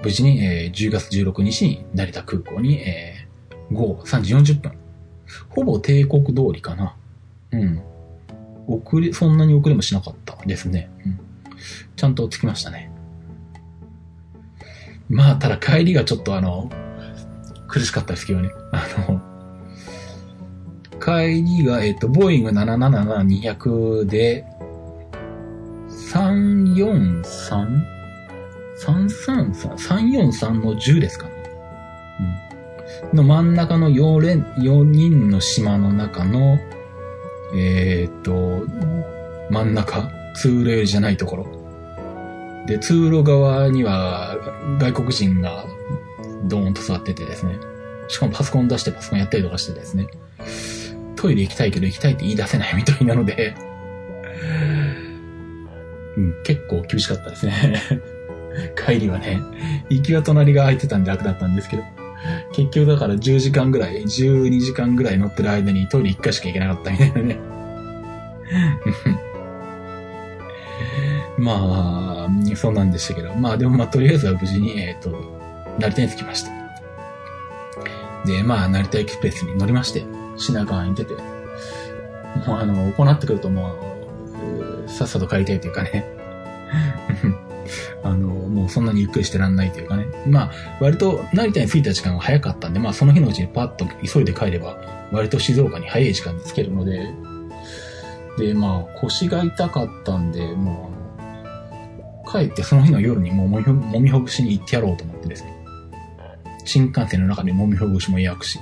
[0.02, 3.26] 無事に、えー10月16日に成田空港に、えー
[3.72, 4.72] 午後3時40分。
[5.48, 6.94] ほぼ帝国通りかな。
[7.52, 7.80] うん。
[8.68, 10.88] 遅れ、そんなに遅れもしなかったですね。
[11.04, 11.18] うん。
[11.96, 12.92] ちゃんと着きましたね。
[15.08, 16.70] まあ、ただ帰りがちょっとあの、
[17.68, 18.50] 苦しかったですけどね。
[18.72, 19.20] あの、
[21.00, 24.44] 帰りが、えっ、と、ボーイング777-200で、
[25.88, 27.95] 343?
[28.78, 31.26] 333、343の10ですか？
[31.28, 31.32] ね。
[33.12, 33.16] うん。
[33.16, 36.58] の真ん中の4連、4人の島の中の、
[37.54, 38.66] えーっと、
[39.50, 41.46] 真ん中、ツーレールじゃないところ。
[42.66, 44.36] で、通路側には
[44.80, 45.64] 外国人が
[46.44, 47.58] ドーンと座っててですね。
[48.08, 50.08] しかもパソコン出してパソコンやったりとかしてですね。
[51.16, 53.54] トイレ行きたいけど行きたいって言い出せないみたいなので、
[56.16, 57.80] うん、結構厳しかったですね。
[58.86, 59.40] 帰りはね、
[59.88, 61.82] 行きは隣が空いてたんで楽だったんですけど、
[62.52, 67.38] 結局だから10時間ぐらい、12時間ぐらい乗ってる間にトイレ1回しか行けなかったみたいなね。
[71.38, 75.36] まあ、そうなんでしたけど、まあでもまあとりあえずは無事に、えっ、ー、と、
[75.78, 76.50] 成田に着きました。
[78.24, 80.04] で、まあ、成田エクスプレスに乗りまして、
[80.36, 83.74] 品川に出て、もうあの、行ってくるとも
[84.86, 86.04] う、さっさと帰りたいというかね。
[88.02, 90.06] あの、もうそんなにゆっくりしてらんないというかね。
[90.26, 94.76] まあ、割と成田に着いた時間が早かったんで、まあその日のうちにパッと急いで帰れば、
[95.12, 97.12] 割と静岡に早い時間で着けるので、
[98.38, 100.96] で、まあ腰が痛かったんで、もう、
[102.30, 105.56] 帰ってその日の夜にもうもみほぐしに行ってやろうと思ってですね。
[106.64, 108.58] 新幹線の中でもみほぐしも予約し。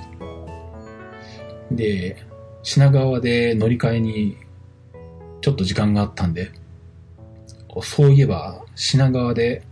[1.71, 2.17] で、
[2.61, 4.37] 品川で乗り換えに
[5.41, 6.51] ちょっと時間があったんで、
[7.81, 9.63] そういえば品川で、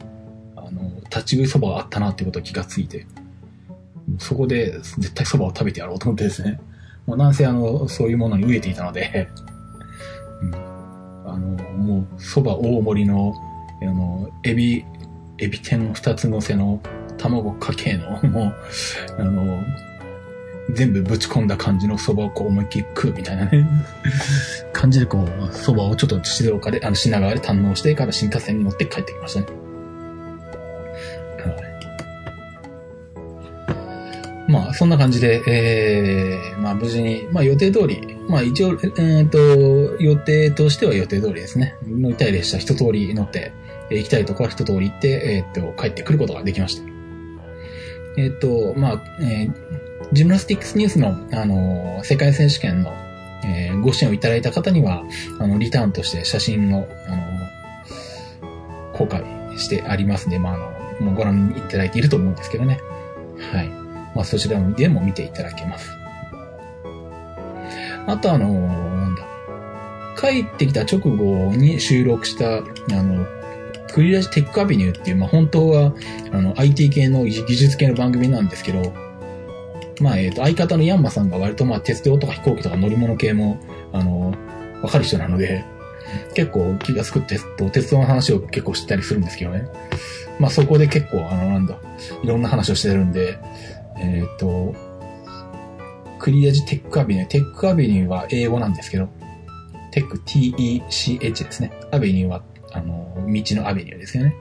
[0.55, 3.05] あの、立ち食いそばがあったなってことを気がついて、
[4.19, 6.59] そこで絶対そばを食べてやろうと思ってですね。
[7.05, 9.29] もうなんせあの、そういうものに飢えていたので。
[10.41, 10.55] うん、
[11.25, 13.33] あの、もうそば大盛りの、
[13.81, 14.85] あの、エビ、
[15.37, 16.81] エビ天二つ乗せの
[17.17, 18.55] 卵かけの、もう、
[19.17, 19.63] あの、
[20.71, 23.67] 全部ぶち込んだ感じの蕎麦をこう思いっきり食うみたいなね
[24.71, 29.45] 感じでこう、蕎麦をちょっと静岡で、あの、品川で堪能してから新幹線に乗って帰ってきましたね。
[31.37, 31.51] は
[34.47, 34.51] い。
[34.51, 39.37] まあ、そんな感じで、えー、まあ無事に、まあ予定通り、まあ一応、えっ、ー、と、
[40.01, 41.77] 予定としては予定通りですね。
[41.87, 43.53] 乗りたい列車一通り乗って、
[43.89, 46.83] 行きたいところは一通り行って、えっ、ー、と、帰ってくることができました。
[48.17, 49.53] えっ、ー、と、まあ、えー、
[50.13, 52.93] ジムナスティックスニュースの、あの、世界選手権の、
[53.43, 55.03] えー、ご支援をいただいた方には、
[55.39, 57.23] あの、リターンとして写真を、あの、
[58.93, 59.23] 公開
[59.57, 62.79] してありますんで、まあ、あの、もうご覧いただいていると思うんですけどね。
[63.51, 63.67] はい。
[64.15, 65.89] まあ、そちらでも見ていただけます。
[68.05, 69.23] あと、あの、なんだ。
[70.15, 72.61] 帰ってきた直後に収録した、あ
[73.03, 73.25] の、
[73.91, 75.93] クリラジテックアビニューっていう、まあ、本当は、
[76.31, 78.93] あの、IT 系の技術系の番組なんですけど、
[80.03, 83.57] まあ、えっ、ー、と、相方のヤンマさんが割とまあ、鉄道とか飛行機とか乗り物系も、
[83.93, 84.33] あの、
[84.81, 85.63] わかる人なので、
[86.35, 89.65] 結構気がつく鉄道、鉄道の話を結構知ったりするんですけどね。
[90.39, 91.77] まあ、そこで結構、あの、なんだ、
[92.21, 93.39] いろんな話をしてるんで、
[93.97, 94.75] えっ、ー、と、
[96.19, 99.09] クリアジテックアビニュー、テックアビニューは英語なんですけど、
[99.91, 101.71] テック T-E-C-H ですね。
[101.91, 104.35] アビニューはあの、道のアベニューですよね。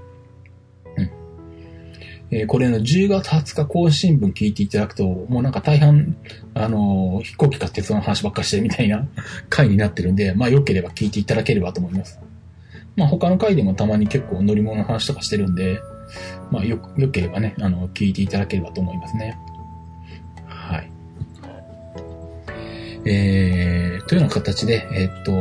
[2.34, 6.16] えー、これの10月20日更新分聞いていただくと、もうなんか大半、
[6.54, 9.06] あの、飛行機か鉄道の話ばっかしてるみたいな
[9.50, 12.18] 回になってるんで、まあ良ければ聞いていただければと思います。
[12.96, 15.80] まあ他の回でもたまに結構乗り物の話とかしてるんで、
[16.50, 19.36] まあよ、良ければね、あの、聞いていただければと思いますね。
[20.46, 20.90] はい。
[23.04, 25.32] えー、というような形で、えー、っと、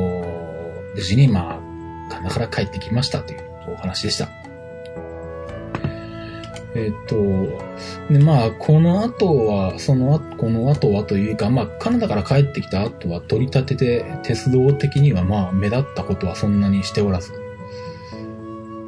[0.94, 1.62] 無事にま
[2.10, 3.40] あ、棚から帰ってきましたという
[3.74, 4.41] お話でした。
[6.74, 7.16] えっと、
[8.10, 17.34] で、まあ、この後は、その後、この後はというか、まあ、カナダから帰ってきた後は取り立てて、鉄道的にはまあ、目立ったことはそんなにしておらず、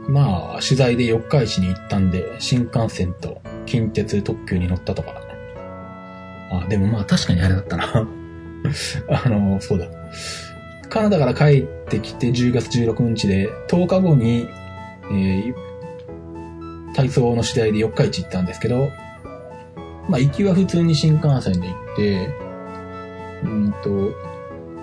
[0.08, 5.22] まあ、取材で四日市に行ったんで、新幹線と近鉄特急に乗ったとか。
[6.52, 8.08] あ、でもまあ、確かにあれだったな。
[9.10, 9.88] あの、そうだ。
[10.90, 14.48] カナダから帰ってきて10月16日で、10日後に、
[15.12, 15.73] えー、
[16.94, 18.90] 体操の次第で四日市行ったんですけど、
[20.10, 22.30] まあ、行きは普通に新幹線で行って、
[23.44, 24.14] うんと、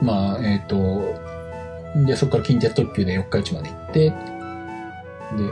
[0.02, 4.14] まあ、えっ、ー、と、で、そこから近鉄特急で四日市まで行って、で、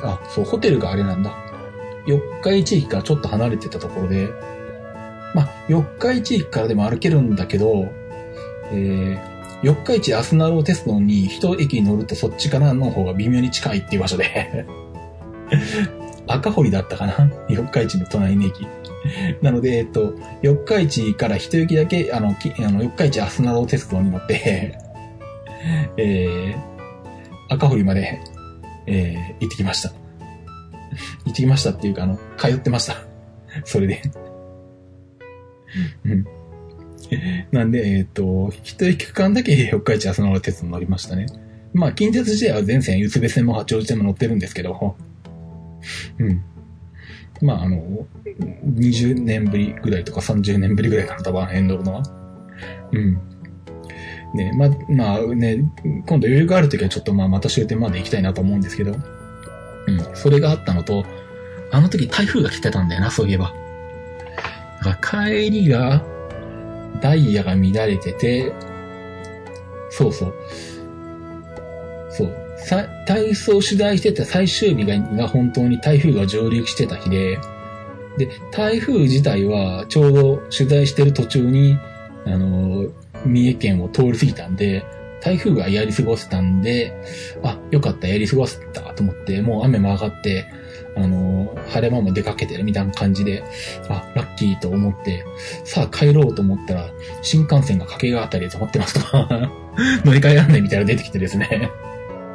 [0.03, 1.33] あ、そう、ホテルがあれなんだ。
[2.07, 4.29] 四日市駅からちょっと離れてたところで、
[5.35, 7.87] まあ、四日市駅からでも歩けるんだけど、
[8.73, 14.67] えー、四日市あすなろう鉄道に一駅に乗るとそっちからの方が微妙に近いっていう場所で
[16.29, 17.33] 赤堀だったかな？
[17.49, 18.66] 四日市の隣の駅。
[19.43, 24.79] なので、えっと、四日市から一駅だけ、あの、きあの四日市あすなろう鉄道に乗って
[25.97, 28.20] えー、赤堀まで、
[28.87, 29.91] えー、行ってきました。
[29.91, 32.97] 行ってきましたっていうか、あの、通ってました。
[33.64, 34.03] それで
[36.05, 36.24] うん。
[37.53, 41.26] なんで、えっ、ー、と、一駅区間だけ四日市朝の鉄道乗りましたね。
[41.72, 44.97] まあ、近鉄時代は全線、うつべ線も八王子線も乗ってるんですけど、
[46.18, 46.43] うん。
[47.41, 48.07] まあ、あの、
[48.66, 52.03] 20年ぶりぐらいとか30年ぶりぐらいかな、多分あの辺乗るのは。
[52.93, 53.18] うん。
[54.35, 58.93] ね、ま、まあね、今度余裕があるときはちょっとまあまた終点まで行きたいなと思うんですけど、
[59.87, 61.05] うん、それがあったのと、
[61.70, 63.55] あの時台風が来てたんだよな、そういえば。
[64.85, 66.05] だから帰りが、
[67.01, 68.53] ダイヤが乱れてて、
[69.91, 70.35] そうそう。
[73.07, 77.39] 体操取材してた最終日がが本当に台風が上陸してた日で、
[78.19, 81.79] で、台風自体はちょうど取材してる途中に、
[82.27, 82.89] あの、
[83.25, 84.85] 三重県を通り過ぎたんで、
[85.21, 86.93] 台風がやり過ごせたんで、
[87.43, 90.47] あ、よかった、やり過ごせたと思って、もう雨も上がって、
[90.97, 93.43] あの、晴れ間も出かけてるみたいな感じで、
[93.89, 95.25] あ、ラッキーと思って、
[95.65, 96.91] さあ帰ろうと思ったら、
[97.23, 99.29] 新幹線が掛川あたりで止まってますとか
[100.05, 101.71] 乗り換えらんないみたいなの出てきてですね。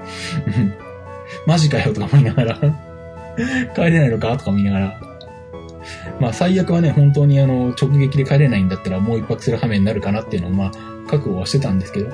[1.46, 2.60] マジかよとか思いながら。
[3.76, 5.00] 帰れないのかとか思いながら、
[6.20, 10.72] まあ最悪はね、本当にあの、直撃で帰れないんだったらもう一泊する羽目になるかなっていうのをまあ、
[11.10, 12.14] 覚悟はしてたんですけど、うん、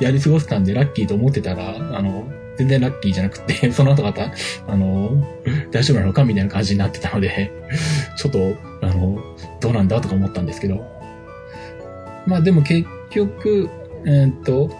[0.00, 2.28] やり過ごせたんでラッキーと思ってたら、あの、
[2.58, 4.30] 全然ラッキーじゃなくて、 その後また、
[4.68, 5.24] あの、
[5.70, 7.50] 大丈夫なのかみたいな感じになってたので、
[8.16, 9.18] ちょっと、あの、
[9.60, 10.84] どうなんだとか思ったんですけど。
[12.26, 13.68] まあでも結局、
[14.04, 14.70] えー、っと、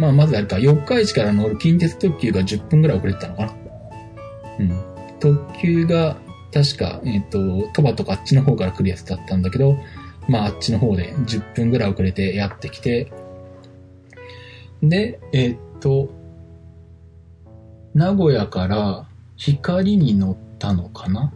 [0.00, 3.52] まあまずあれか、四日市から乗る近鉄特急が10分ぐらい遅れてたのかな。
[4.58, 4.70] うん。
[5.20, 6.16] 特急が、
[6.54, 9.76] 確か、えっ、と、鳥羽とかあっちの方から来るやつだったんだけど、
[10.26, 13.12] まああっちの方で10分ぐらい遅れてやってきて、
[14.82, 16.08] で、えっ、と、
[17.92, 21.30] 名古屋から光に乗ったのかな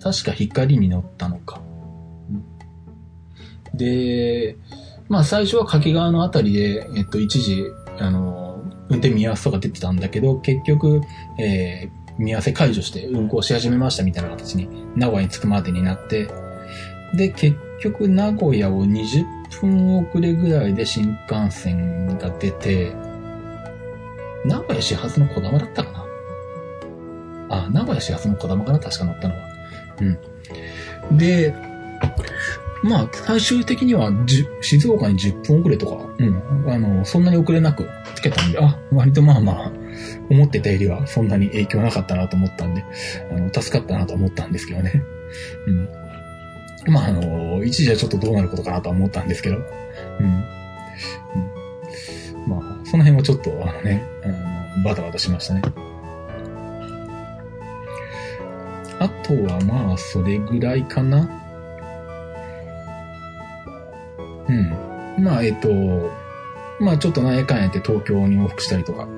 [0.00, 1.60] 確か光に乗ったのか。
[3.74, 4.56] で、
[5.08, 7.66] まあ最初は掛川のあたりで、えっと、一時、
[7.98, 11.00] あの、運転見合わせとか出てたんだけど、結局、
[11.38, 16.28] えー、見合わせ解除して運行し始めましたみたいな形に、名古屋に着くまでになって、
[17.14, 19.24] で、結局名古屋を20
[19.60, 22.92] 分遅れぐらいで新幹線が出て、
[24.44, 26.06] 名古屋始発の小玉だったか
[27.48, 27.56] な？
[27.64, 28.78] あ、名古屋始発の小玉かな？
[28.78, 29.40] 確か乗ったのは。
[31.10, 31.16] うん。
[31.16, 31.54] で、
[32.82, 39.72] まあ、最終的には、じ静岡に10分遅れとか、うん、あの、そんなに遅れなくつけたんで、あ、割とまあまあ、
[40.30, 42.84] 思ってたよりはそんなに影響なかったなと思ったんで、
[43.30, 45.02] あの、助かったなと思ったんですけどね。
[45.66, 45.88] うん。
[46.92, 49.64] まあ、あの、一時はちょっとどうなることかなと思ったんですけど、うん。
[50.26, 50.44] うん、
[52.48, 55.62] まあ、その辺はちょっと、あのね、あのバタバタしましたね。
[59.00, 61.43] あとはまあ、それぐらいかな。
[65.16, 65.24] うん。
[65.24, 65.68] まあ、えっ、と、
[66.80, 69.08] まあちょっと何やかんやって東京に往復したりとか、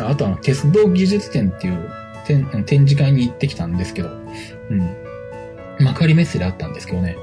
[0.00, 1.90] あとは鉄道技術展っていう
[2.26, 4.10] 展展示会に行ってきたんですけど、
[4.70, 4.96] うん。
[5.80, 7.16] 幕張メッセであったんですけどね、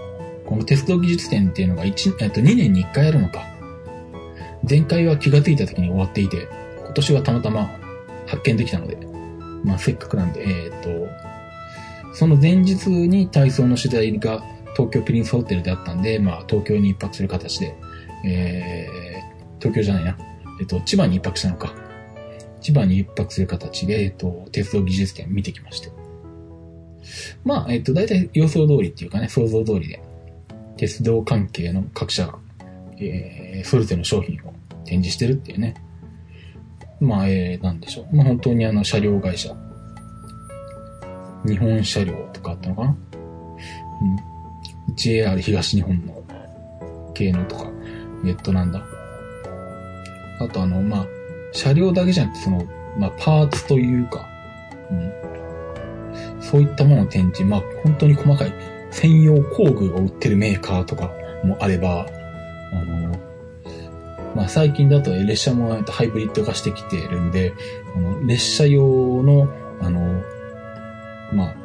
[0.46, 3.44] この鉄道技術展っていうのが1、えっと、2年に1回やるのか。
[4.68, 6.48] 前回は気がついた時に終わっていて、
[6.84, 7.70] 今年はたまたま
[8.26, 8.98] 発見できたので、
[9.64, 11.08] まあせっかくなんで、えっ、と、
[12.14, 14.44] その前日に体操の取材が
[14.76, 17.76] 東京プリンスホテルであったんで、まあ、東京に一泊する形で、
[18.26, 20.18] えー、東京じゃないな。
[20.60, 21.74] えっと、千葉に一泊したのか。
[22.62, 25.92] 千葉に一泊する形で、えっと、鉄道技術展見てきまして。
[27.44, 30.02] まあ、えっと、大体予想通りっていうかね、想像通りで、
[30.78, 32.40] 鉄道関係の各社が、
[32.98, 34.54] えー、それぞれの商品を
[34.84, 35.76] 展示してるっていうね。
[37.00, 38.16] まあ、えー、なんでしょう。
[38.16, 39.56] まあ、本当にあの、車両会社。
[41.46, 44.35] 日本車両とかあったのかなうん。
[44.94, 46.24] JR 東日本の
[47.14, 47.72] 系のとか、
[48.26, 48.84] えっとなんだ。
[50.40, 51.08] あとあの、まあ、
[51.52, 52.68] 車両だけじゃなくて、その、
[52.98, 54.28] まあ、パーツというか、
[54.92, 56.42] うん。
[56.42, 58.54] そういったものの展示、まあ、本当に細かい
[58.92, 61.12] 専用工具を売ってるメーカーとか
[61.44, 62.08] もあれば、
[62.72, 63.20] あの、
[64.36, 67.54] まあ、最近だと列車もハイブリッド化してきてるんで、
[67.96, 69.50] あの列車用の、
[69.82, 70.22] あの、
[71.34, 71.56] まあ、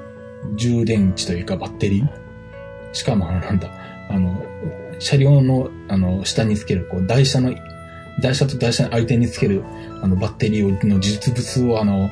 [0.55, 2.30] 充電池というかバッテリー
[2.93, 3.71] しかもあの、なんだ、
[4.09, 4.45] あの、
[4.99, 7.55] 車両の、あの、下につける、こう、台車の、
[8.21, 9.65] 台車と台車の相手につける、
[10.03, 12.11] あの、バッテリーの実物を、あの、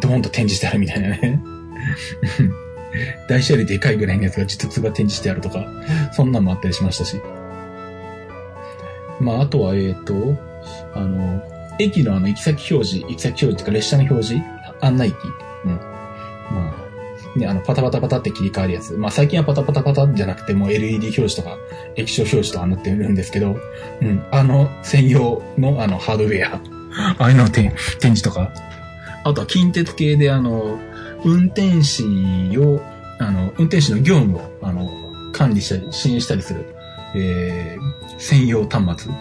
[0.00, 1.42] ドーンと展示してあるみたいなね。
[3.28, 5.66] 台車よりでかいぐらいのやつが実物が展示してあるとか、
[6.12, 7.20] そんなんもあったりしましたし。
[9.20, 10.36] まあ、あとは、えっ、ー、と、
[10.94, 11.42] あの、
[11.78, 14.44] 駅のあの、行き先表示、行き先表示とか列車の表示、
[14.80, 15.14] 案内機。
[15.64, 15.70] うん。
[15.72, 15.80] ま
[16.68, 16.83] あ、
[17.36, 18.92] ね、あの、パタパタパタって切り替わるやつ。
[18.94, 21.58] まあ、最近はパタパタパタじゃなくてもう LED 表示とか
[21.96, 23.56] 液晶表示とかなってるんですけど、
[24.00, 26.60] うん、あの専用のあのハードウェア、
[26.96, 28.52] ああいうの展展示とか、
[29.24, 30.78] あとは近鉄系であの、
[31.24, 32.04] 運転士
[32.58, 32.80] を、
[33.18, 34.90] あの、運転士の業務を、あの、
[35.32, 36.76] 管理したり、支援したりする、
[37.16, 39.12] えー、専用端末。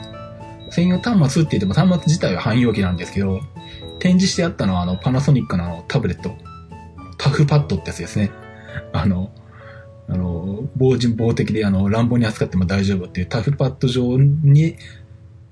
[0.70, 3.40] 専用端末って言っても端末自体は汎用機なんですけど、
[4.00, 6.36] 展示してあったのはあの、パナソニックのあのタブレット。
[7.24, 8.32] タフパッドってやつですね。
[8.92, 9.32] あの、
[10.10, 14.76] あの、防人防的であの、乱暴に扱っても大丈夫っていうタフパッド上に、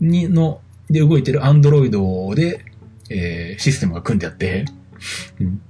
[0.01, 0.59] に、の、
[0.89, 2.65] で動いてるアンドロイドで、
[3.09, 4.65] えー、システムが組んであって、
[5.39, 5.61] うん、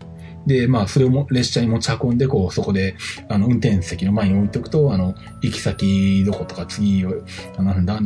[0.48, 2.96] で、まあ、それをも列車に持ち運んで、こう、そこで、
[3.30, 7.24] あの、運転席の前に置いておくと、あの、行き先どことか次を、
[7.58, 8.00] あなんだ、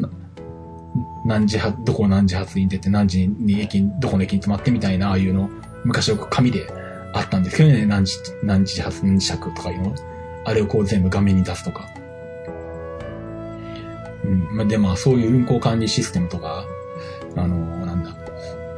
[1.25, 5.49] 何時発、どこ何時発に出て何時に駅、どこの駅に止まってみたいな、ああいうの、
[5.85, 6.67] 昔よく紙で
[7.15, 9.95] あったんですけどね、何時、何時発、何時尺とかいうの？
[10.43, 11.87] あれをこう全部画面に出すとか。
[14.23, 14.57] うん。
[14.57, 16.65] まあ、で、まあ、そういう運行管理システムとか、
[17.35, 18.15] あの、なんだ、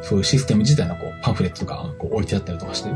[0.04, 2.92] そういうシステム自体のこう、パンフレットとか、こう置いてあったりとかして、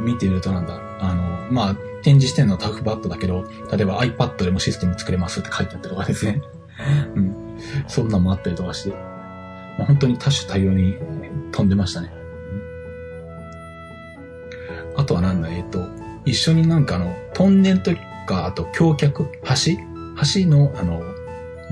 [0.00, 6.42] 見てるとなんだ、あの、まあ、展示してるのはタフバットだけど、例えば iPad でもシステム作れますって書いてあったりとかですね。
[7.14, 7.58] うん。
[7.86, 10.96] そんなのもあったりとかして、まあ、本当に多種多様に
[11.52, 12.12] 飛んでましたね。
[15.00, 15.86] あとはなんだ、えっ、と、
[16.26, 17.90] 一緒になんかあの、トンネルと
[18.26, 19.78] か、あと橋脚、橋？
[20.34, 21.02] 橋のあの、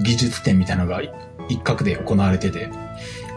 [0.02, 1.02] 技術展みたいなのが
[1.50, 2.70] 一角で行われてて、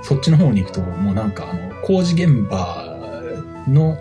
[0.01, 2.85] そっちの方に行くと、もうなんかあの、工事現場
[3.67, 3.97] の、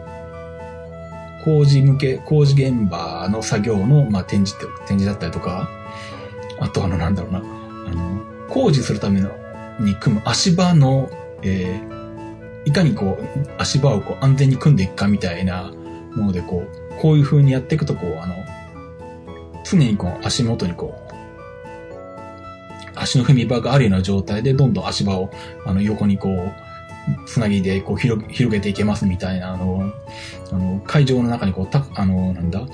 [1.45, 5.69] 工事向け、工事現場の作業の、まあ、展示って、展示だったりとか、
[6.61, 7.43] あとあの、なんだろうな、あ
[7.91, 9.31] の、工事するための、
[9.81, 11.11] に組む足場の、
[11.43, 15.73] えー、いかにこう、足場をこう安全に組んでいくかみたいな
[16.15, 18.35] もので、こう、こういう風にやっていくと、こう、あの、
[19.65, 21.11] 常にこう、足元にこう、
[22.95, 25.31] 足の踏み場があるような状態で、どんどん足場を、
[25.65, 26.53] あの、横にこう、
[27.27, 29.93] つなぎでこう広広げていけますみたいな、あの、
[30.53, 32.67] あの、会場の中にこう、た、あの、なんだ、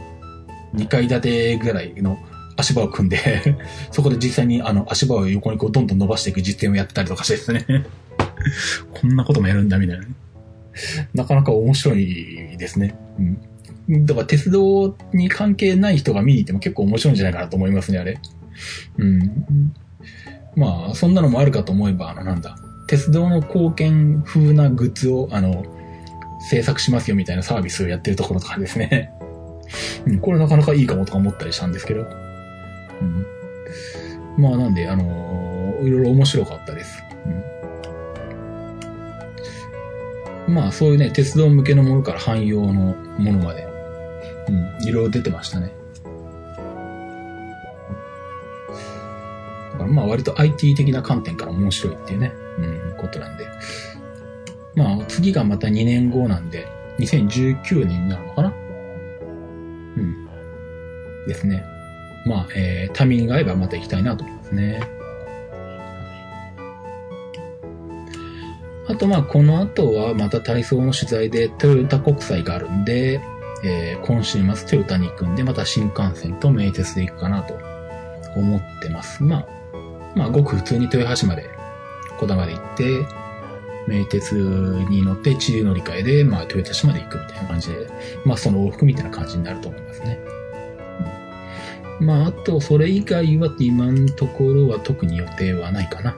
[0.74, 2.18] 2階建てぐらいの
[2.56, 3.56] 足場を組んで
[3.92, 7.64] そこで実際にあの足場を横にこうどんどん伸ばしていく実験をやってたりとかしてですね
[8.92, 10.06] こんなこともやるんだみたいな。
[11.14, 12.94] なかなか面白いですね。
[13.18, 14.06] うん。
[14.06, 18.18] だから鉄道に関係ない人が見に行っても結構面白いんじゃないかなと思いますね、あれ。
[18.98, 19.44] うん。
[20.56, 22.56] まあ、そんなのもあるかと思えば、あの、なんだ。
[22.88, 25.64] 鉄道の貢献風なグッズを、あの、
[26.48, 29.12] 制作しますよみたいなサービスをやってるところとかですね。
[30.06, 32.06] うん、これなかなかいいかもとか思ったりしたんですけど。
[33.00, 34.42] うん。
[34.42, 37.02] まあなんで、あのー、いろいろ面白かったです。
[40.46, 40.54] うん。
[40.54, 43.66] まあそういうね、鉄道向けのものから汎用のものまで、
[44.48, 44.52] う
[44.82, 45.72] ん、いろいろ出てましたね。
[49.72, 53.46] だからまあ割と IT 的な観点から面白いっていうね、うん、ことなんで。
[54.74, 56.66] まあ次がまた2年後なんで、
[56.98, 58.48] 2019年になるのかな
[59.96, 60.26] うん。
[61.26, 61.64] ですね。
[62.26, 64.95] まあ、えー、タイミングが合えばまた行きたいなと思いますね。
[68.88, 73.20] あとまあ、この後はまた体操の取材でトヨタ国際があるんで、
[73.64, 77.58] えー、今週末トヨタに行くんで、また新幹線と名鉄で行くかなと
[78.36, 79.24] 思ってます。
[79.24, 79.46] まあ、
[80.14, 81.50] まあ、ごく普通に豊橋まで、
[82.18, 83.06] 小田まで行って、
[83.88, 87.88] 名鉄に乗って地流乗り換えで、まあ、豊田市まで行くみたいな感じで、
[88.24, 90.20] まあ、その往復みたいな感じになると思いますね。
[92.00, 96.16] まあ、あと、それ以外は今のところは特に予定はないかな。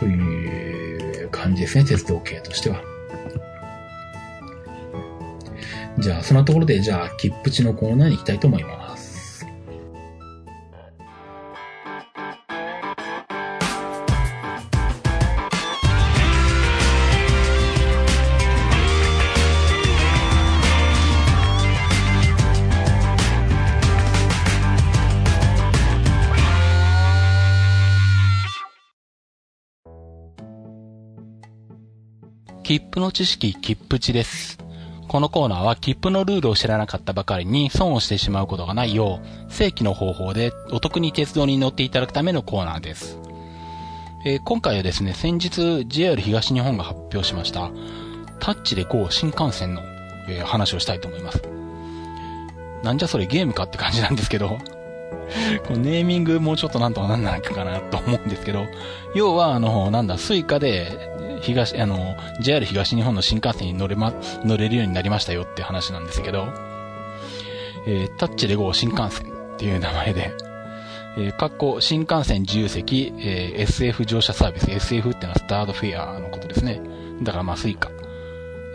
[0.00, 2.82] という感じですね、鉄道系としては。
[5.98, 8.79] じゃあ、そんなところで、じゃあ、切符地のコーナーに行きたいと思います。
[32.70, 34.56] 切符の知識、切符値です。
[35.08, 39.18] このコーナーは切符のルールを知らなかったばかりに損をしてしまうことがないよ
[39.48, 43.18] う、正規の方法でお得に鉄道に乗っていただくためのコーナーです。
[44.24, 47.72] えー、今回はですね、先日 JR 東日本が発表しました、
[48.38, 49.82] タッチで GO 新幹線の、
[50.28, 51.42] えー、話をしたいと思います。
[52.84, 54.58] なんじゃそれゲームかって感じなんですけど、
[55.66, 58.66] このネーミングもうちょっとなんとかなんないかなと思うんですけど、
[59.16, 64.12] 要はあの、なんだ、スイカで東、あの、JR 東日本の新幹線に乗れま、
[64.44, 66.48] 乗れるようになりましたよって話なんですけど、
[67.86, 70.32] えー、タッチで GO 新幹線っていう名前で、
[71.16, 74.70] えー、かっこ新幹線自由席、えー、SF 乗車サービス。
[74.70, 76.80] SF ってのはスタードフェアのことですね。
[77.22, 77.90] だからまあスイカ。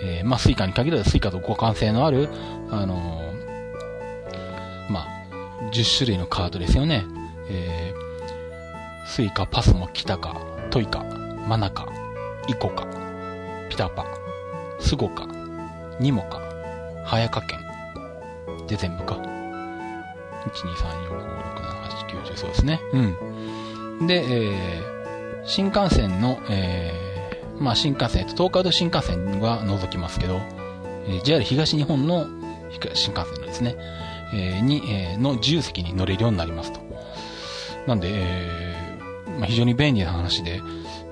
[0.01, 2.29] えー、まあスイカに限らずスイカと互換性のある、
[2.69, 7.05] あのー、まあ、10種類のカードですよね。
[7.49, 10.35] えー、スイカ、パスモ、キタカ、
[10.71, 11.03] トイカ、
[11.47, 11.87] マナカ、
[12.47, 12.85] イコカ、
[13.69, 14.05] ピタパ、
[14.79, 15.27] スゴカ、
[15.99, 16.39] ニモカ、
[17.03, 18.67] ハヤカケン。
[18.67, 19.15] で全部か。
[19.15, 19.19] 1、
[20.49, 22.79] 2、3、4、5、6、7、8、9、10、そうですね。
[22.93, 24.07] うん。
[24.07, 30.39] で、えー、新幹線の、えー、まあ新幹線、東海道新幹線は除きますけど、
[31.07, 32.27] えー、JR 東日本の
[32.93, 33.75] 新幹線のですね、
[34.33, 36.79] えー、に、えー、の自由席に乗れるようになりますと。
[37.87, 40.61] なんで、えー、まあ、非常に便利な話で、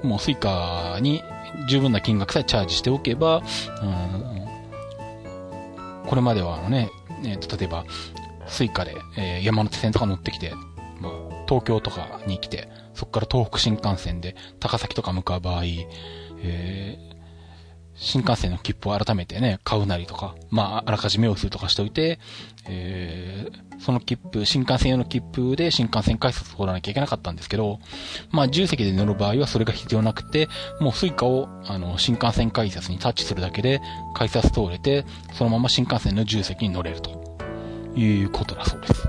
[0.03, 1.23] もうスイカに
[1.67, 3.41] 十分な金額さえチャージしておけば、
[6.07, 6.89] これまではあのね、
[7.23, 7.85] えー、と例えば、
[8.47, 10.53] スイカで、えー、山手線とか乗ってきて、
[10.99, 11.11] まあ、
[11.47, 15.63] 東京とかに来て、そこから東北新幹線で高崎とか向かう場合、
[16.43, 16.97] え、
[18.03, 22.19] 新幹線の切符を改めてね、買うなりとか、まあ、あらかじめをするとかしておいて、
[22.67, 27.79] えー、その切符、新幹線用の切符で新幹線改札を通らなきゃいけなかったんですけど、
[28.29, 30.49] まあ、自由席で乗る場合はそれが必要なくて、
[30.81, 33.79] もうスイカを、あの、新幹線改札にタッチするだけで、
[34.13, 37.37] 改札通れて、そのまま新幹線の自由席に乗れると
[37.95, 39.07] いうことだそうです。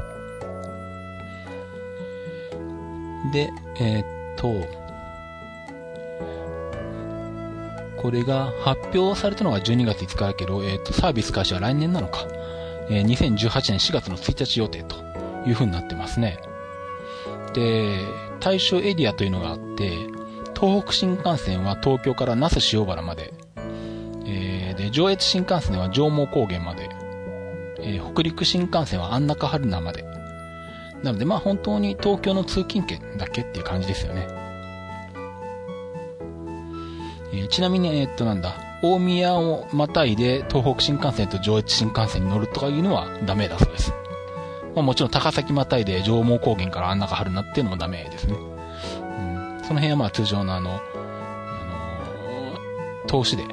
[3.33, 4.05] で、えー、っ
[4.37, 4.84] と、
[8.05, 12.27] これが発表されたのが12月5日だけど、えっ、ー、と、サービス開始は来年なのか。
[12.91, 14.97] えー、2018年4月の1日予定と
[15.47, 16.39] いう風になってますね。
[17.55, 18.01] で、
[18.41, 19.91] 対象エリアというのがあって、
[20.55, 23.33] 東北新幹線は東京から那須塩原まで、
[24.27, 26.91] えー、で、上越新幹線は上毛高原まで、
[27.79, 30.05] えー、北陸新幹線は安中春名まで。
[31.03, 34.44] なので、まあ本当に東京の通勤圏だけっていう感じですよね。
[37.35, 43.93] えー、ちなみに、えー、っとなんだ、大宮をまたいで東北新幹線と上越新幹線に乗るとかいうのはダメだそうです。
[44.75, 48.35] まあ、もちろん高崎またいで上毛高原から安中春菜っていうのもダメですね。
[48.35, 53.45] うん、その辺はまあ通常のあの、あのー、投資で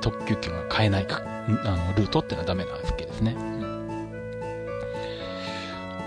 [0.00, 3.36] 特急券が買えないか、あの、ルートっていうのはダメなわけですね。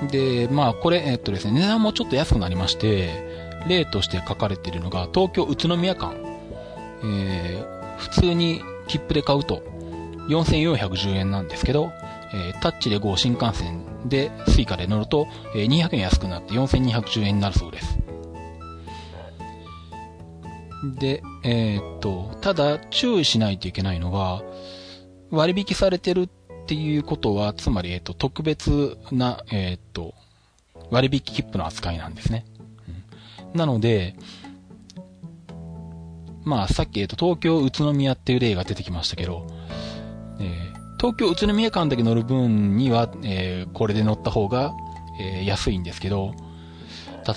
[0.09, 3.09] で、まあこれ、えっとですね、値段もちょっと安くなりまして、
[3.67, 6.30] 例として書かれているのが、東京宇都宮間
[7.03, 9.63] えー、普通に切符で買うと
[10.29, 11.91] 4410円なんですけど、
[12.33, 17.97] えー、タッチで GO 新幹線で Suica で乗ると、えー、200円安くなって4210円になるそうです。
[20.99, 24.41] で、えー、っと、ただ注意しないといけないのが、
[25.29, 26.29] 割引されてるっ
[26.65, 30.15] ていうことは、つまり、えー、っと、特別な、えー、っと、
[30.89, 32.45] 割引切符の扱いなんですね。
[33.53, 34.15] うん、なので、
[36.43, 39.45] まあ、さっき、えっと、東京宇都宮っていう例が出てきましたけど、
[40.39, 44.73] えー、東京宇都宮間だけ乗る分には、えー、これで乗った方が、
[45.19, 46.33] えー、安いんですけど、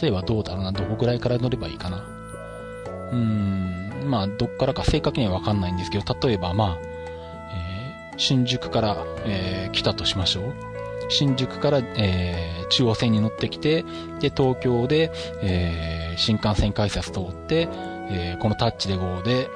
[0.00, 1.98] 例えばどうだろうな、どこくらいから乗ればいいかな。
[1.98, 10.54] うーん、まあ、どっからか正確にはわかんないんですけど、例えばまあ、えー、新宿から、えー、来たとしましょう。
[11.10, 13.82] 新宿から、えー、中央線に乗ってきて、
[14.20, 17.68] で、東京で、えー、新幹線改札通って、
[18.10, 19.46] えー、このタッチで GO で、え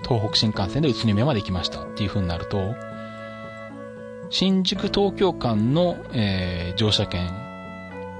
[0.00, 2.74] ー、東北新幹線で宇都宮まで行きましたっていう風になると、
[4.30, 7.30] 新宿東京間の、えー、乗車券、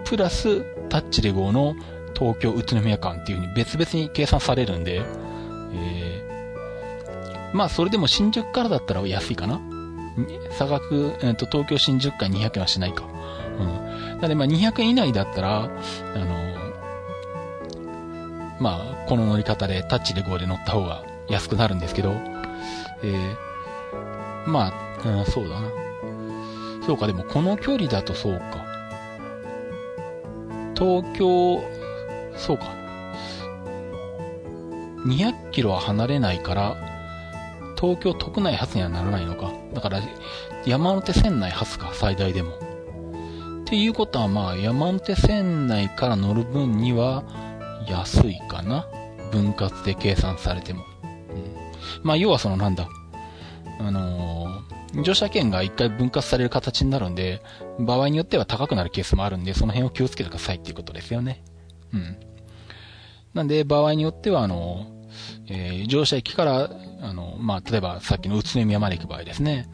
[0.05, 1.75] プラスタッチで GO の
[2.15, 5.03] 東京宇都宮間っていう風に別々に計算されるんで、
[5.75, 9.61] えー、まあそれでも新宿からだったら安いかな？
[10.51, 13.05] 差額、えーと、東京新宿間200円はしないか。
[13.05, 13.67] うん。
[14.17, 15.69] なのでまあ200円以内だったら、あ
[16.19, 16.48] の、
[18.61, 22.13] まあ、この乗り方でタッチで GO で乗った方が安くなるんですけど、
[23.03, 24.73] えー、ま
[25.05, 25.71] あ、うん、そうだな。
[26.87, 28.67] そうか、でもこの距離だとそうか。
[30.75, 31.63] 東京、
[32.37, 32.65] そうか。
[35.07, 36.77] 200キロは離れないから、
[37.79, 39.53] 東京特内発にはならないのか。
[39.75, 40.01] だから、
[40.67, 42.51] 山手線内発か、最大でも。
[42.51, 47.23] っていうことはまあ、山手線内から乗る分には、
[47.89, 48.87] 安いかな？
[49.33, 50.85] 分割で計算されても。
[51.03, 51.55] うん。
[52.03, 52.89] まあ、要はそのなんだ？
[53.81, 57.43] あのー、乗車券が一回分割される形になるんで、
[57.79, 61.43] 場合によっては高くなるケースもあるんで、その辺を気をつけてくださいっていうことですよね。
[61.93, 62.17] うん。
[63.35, 64.99] なんで、場合によっては、あのー、
[65.51, 66.71] えー、乗車駅から
[67.01, 69.69] あの、まあ、例えばさっきの宇都宮まで行く場合ですね。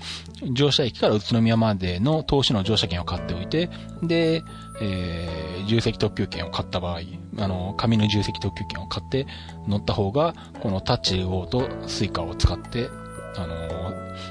[0.52, 3.70] 乗車駅から宇都宮までの通しの乗車券を買っておいて、
[4.02, 4.42] で、
[4.80, 7.00] えー、自由席特急券を買った場合、
[7.38, 9.26] あの、紙の自由席特急券を買って
[9.66, 12.88] 乗った方が、このタッチで GO とスイカを使って、
[13.36, 13.56] あの、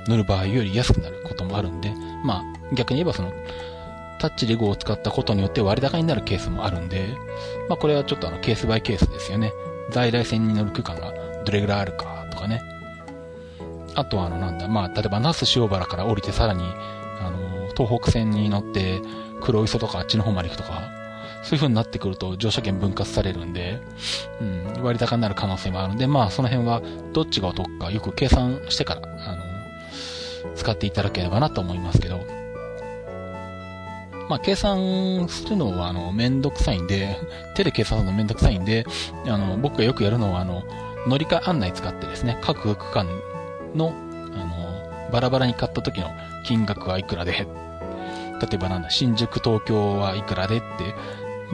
[0.08, 1.94] 乗る場合より安くなることもあるんで、
[2.24, 2.44] まあ、
[2.74, 3.32] 逆に言えばその、
[4.24, 7.10] タッチで GO を使ったことによって割高になるケースもあるんで、
[7.68, 9.52] まあこれはちょっとあのケースバイケースですよね。
[9.92, 11.12] 在来線に乗る区間が
[11.44, 12.62] どれぐらいあるかとかね。
[13.96, 16.64] あとはあのなんだ、まあ例えば那須塩原から降りてさらに、
[17.20, 19.02] あの、東北線に乗って
[19.42, 21.03] 黒磯とかあっちの方まで行くとか、
[21.44, 23.82] そういう風になってくると乗車券分割されるんで、
[24.42, 24.44] う
[24.80, 26.82] ん、割高になる可能性もあるんで、まあその辺は
[27.12, 29.44] どっちがお得かよく計算してから、あの、
[30.56, 32.20] 使っていただければなと思いますけど、
[34.30, 37.18] まあ、計算するのは、あの、めんどくさいんで、
[37.56, 38.86] 手で計算するのめんどくさいんで、
[39.28, 40.64] あの、僕がよくやるのは、あの、
[41.08, 43.06] 乗り換え案内使ってですね、各区間
[43.76, 43.94] の、
[44.34, 46.10] あの、バラバラに買った時の
[46.46, 47.46] 金額はいくらで、例
[48.54, 50.66] えばなんだ、新宿東京はいくらでって、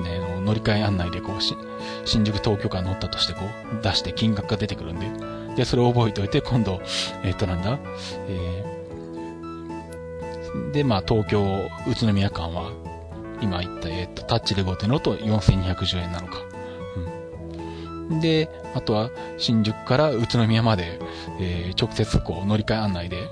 [0.03, 5.07] ね、乗り換え案内でこう、新宿東京間乗ったとしてこう、出して金額が出てくるんで、
[5.55, 6.81] で、それを覚えておいて、今度、
[7.23, 7.79] えっ、となんだ、
[8.27, 12.71] えー、で、まあ、東京、宇都宮間は、
[13.41, 16.37] 今言った、えっ、と、タッチで5点のと4210円なのか。
[18.09, 18.19] うん。
[18.19, 20.99] で、あとは、新宿から宇都宮まで、
[21.39, 23.29] えー、直接こう、乗り換え案内で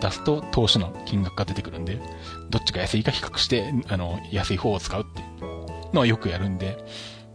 [0.00, 2.00] 出すと、投資の金額が出てくるんで、
[2.50, 5.22] どっちが安いか比較して、あの、安い方を使うって
[5.92, 6.78] のはよくやるんで、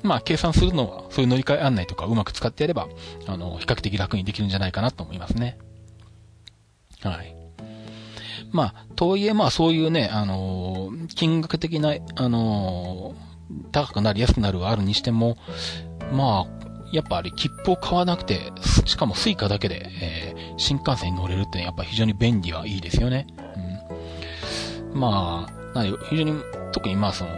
[0.04, 2.88] まあ、計算するのは、そういう乗り換え案内とかうまく使ってやれば、
[3.26, 5.58] あの、比較的楽にできるんじゃないかなと思いますね。
[7.02, 7.36] はい。
[8.52, 13.16] まあ、とはいえ、まあ、そういうね、あの金額的な、あの
[13.72, 15.38] 高くなり安くなるはあるにしても、
[16.12, 18.52] まあ、やっぱあれ、切符を買わなくて、
[18.86, 23.26] しかもスイカだけで、えー、新幹線に乗れるってやっぱ非常に便利はいいですよね。
[24.94, 25.00] うん。
[25.00, 26.36] まあ、な非常に、
[26.72, 27.32] 特にまあその、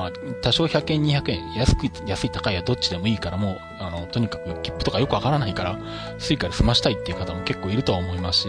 [0.00, 5.78] まあ、多少100円、200円、安く、安い、高いはどっちでもいいからもう、あの、とにかく切符とかよくわからないから、
[6.18, 8.48] スイカで済ましたいっていう方も結構いるとは思いますし、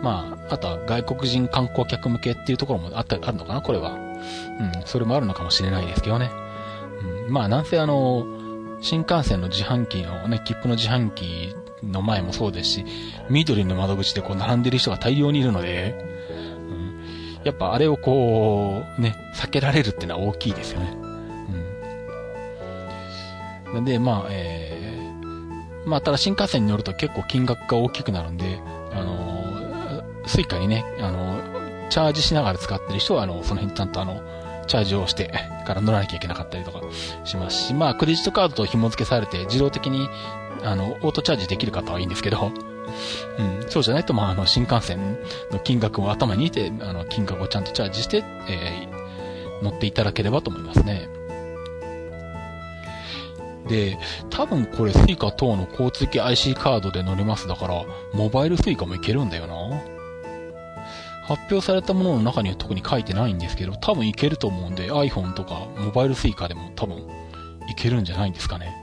[0.00, 3.94] まあ、あとは外国人観光客向けっていうところもあった、あるのかな、これは。
[3.94, 6.30] うん、それもあるのかもしれないですけどね。
[7.26, 8.24] うん、まあ、なんせあの、
[8.80, 12.84] 新幹線の自販機のね、切符の自販機の前もそうですし、
[13.28, 16.11] みどりの窓口でこう並んでる人が大量にいるので、
[17.44, 20.92] やっぱあれをこう、ね、避けられるっていうのは大きいですよね。
[23.66, 23.74] うん。
[23.74, 28.60] なんで、まあ、えー、まあ、ただ新幹線に乗ると結構金額が大きくなるんで、
[28.92, 31.42] あの、スイカにね、あの、
[31.90, 34.22] チャージしながら使ってる人は、あの、その辺ちゃんとあの、
[34.66, 35.32] チャージをして
[35.66, 36.80] から乗らなきゃいけなかったりとか
[37.24, 40.08] しますし、まあ、クレジットカードと紐付けされて自動的に、
[40.62, 42.52] あの、オートチャージできる方はいいんですけど、
[43.38, 45.18] うん、そうじゃないと、まあ、あの、新幹線
[45.50, 51.08] の金額を頭に入れて、あの、金額をちゃんとチャージして、えー、乗っていただければと思いますね。
[53.68, 53.98] で、
[54.30, 59.80] 多分これスイカ等の交通系 IC カードで乗れますだから、モバイルスイカもいけるんだよな。
[61.24, 66.98] 発表されたものの中には特に書いてないんですけど、多分いけると思うんで、iPhone とかモバイル Suica でも多分
[67.68, 68.81] いけるんじゃないんですかね。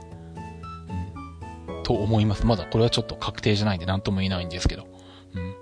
[1.90, 2.46] と思います。
[2.46, 4.86] まだこれはちょっと確定じゃないんで何とも言えないんですけど。
[5.34, 5.54] うん。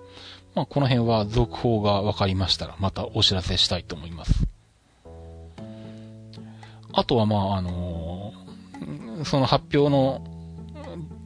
[0.55, 4.45] まあこの辺は続報が分かりましたらまたお知らせしたいと思います。
[6.93, 10.22] あとはまああのー、その発表の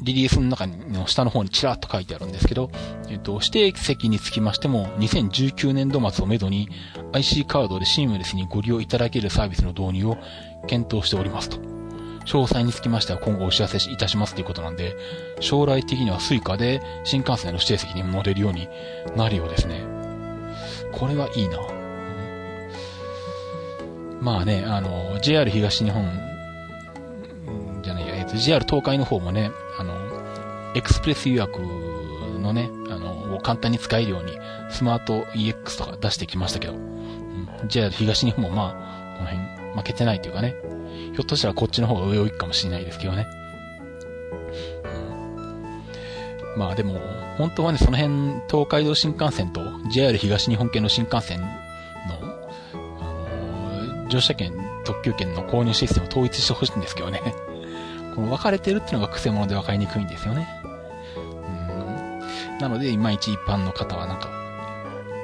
[0.03, 2.71] リリースの中の下の方にちらっと書いてあるんですけど、
[3.09, 6.69] えっと、指定席につきましても、2019年度末をめどに
[7.13, 10.19] IC カードでシームレスにご利用いただけるサービスの導入を
[10.67, 11.82] 検討しておりますと。
[12.25, 14.97] 詳細につきましては今後お知らせいたしますということなんで、
[15.41, 18.69] 将来的には Suica で新幹線の指定席に乗れるように
[19.17, 19.85] なるようですね。
[20.93, 21.59] これはいいな。
[24.21, 26.05] まあね、あの、JR 東日本、
[27.83, 29.95] じゃないや、えっと、JR 東海の方もね、あの、
[30.77, 34.39] エクスプレス予約のね、あの、を簡単に使えるように、
[34.71, 40.55] スマート EX とか出してきましたけど、うん、JR 東日本もまあ、この辺負けてないというかね、
[41.13, 43.27] ひょっとしたらこっちの方が上を行くかもしれないですけどね。
[46.57, 47.01] まあでも、
[47.39, 54.53] 本当はね、その辺、東海道新幹線と JR 東日本系の新幹線の、あのー、乗車券、
[54.85, 57.21] 特急券の購入システムを統一してほしいんですけどね。
[58.15, 60.47] この分かれてるっていうのが癖者で分かりにくいんですよね。
[61.17, 62.59] うん。
[62.59, 64.29] なので、いまいち一般の方はなんか、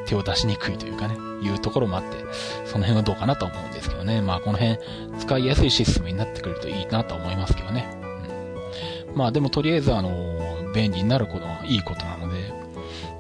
[0.09, 2.16] 手を出しにくいというかね、いうところもあって、
[2.64, 4.22] その辺はどうかなと思うんですけどね。
[4.22, 4.78] まあ、この辺、
[5.18, 7.86] 使いやすいシステムになってくるといいなと思いますけどね。
[9.11, 9.16] うん。
[9.16, 12.52] まあ、でもとりあえずあの、便利になることはいいことなので、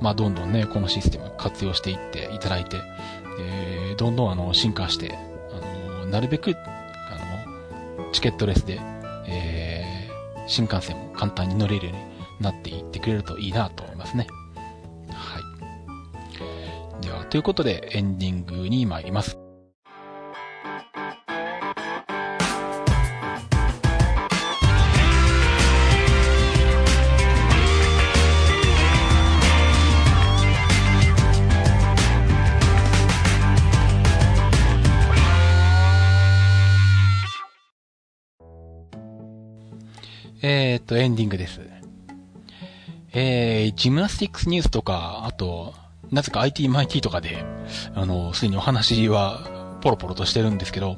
[0.00, 2.78] まあ、どんどんね、このシステム活用していっていただいて、
[3.40, 5.14] えー、どんどんあの、進化して、
[5.52, 8.80] あの、なるべく、あの、チケットレスで、
[9.26, 12.02] えー、新幹線も簡単に乗れるように
[12.40, 14.26] なっていってくれるといいなと思いますね。
[17.30, 19.38] ということでエンディングに参ります。
[40.40, 41.60] えー、っと、エンディングです。
[43.12, 45.74] えー、ジムナスティックスニュースとか、あと、
[46.10, 47.44] なぜか IT マイティとかで、
[47.94, 50.96] あの、すでにお話はポロポロとしてるんですけど、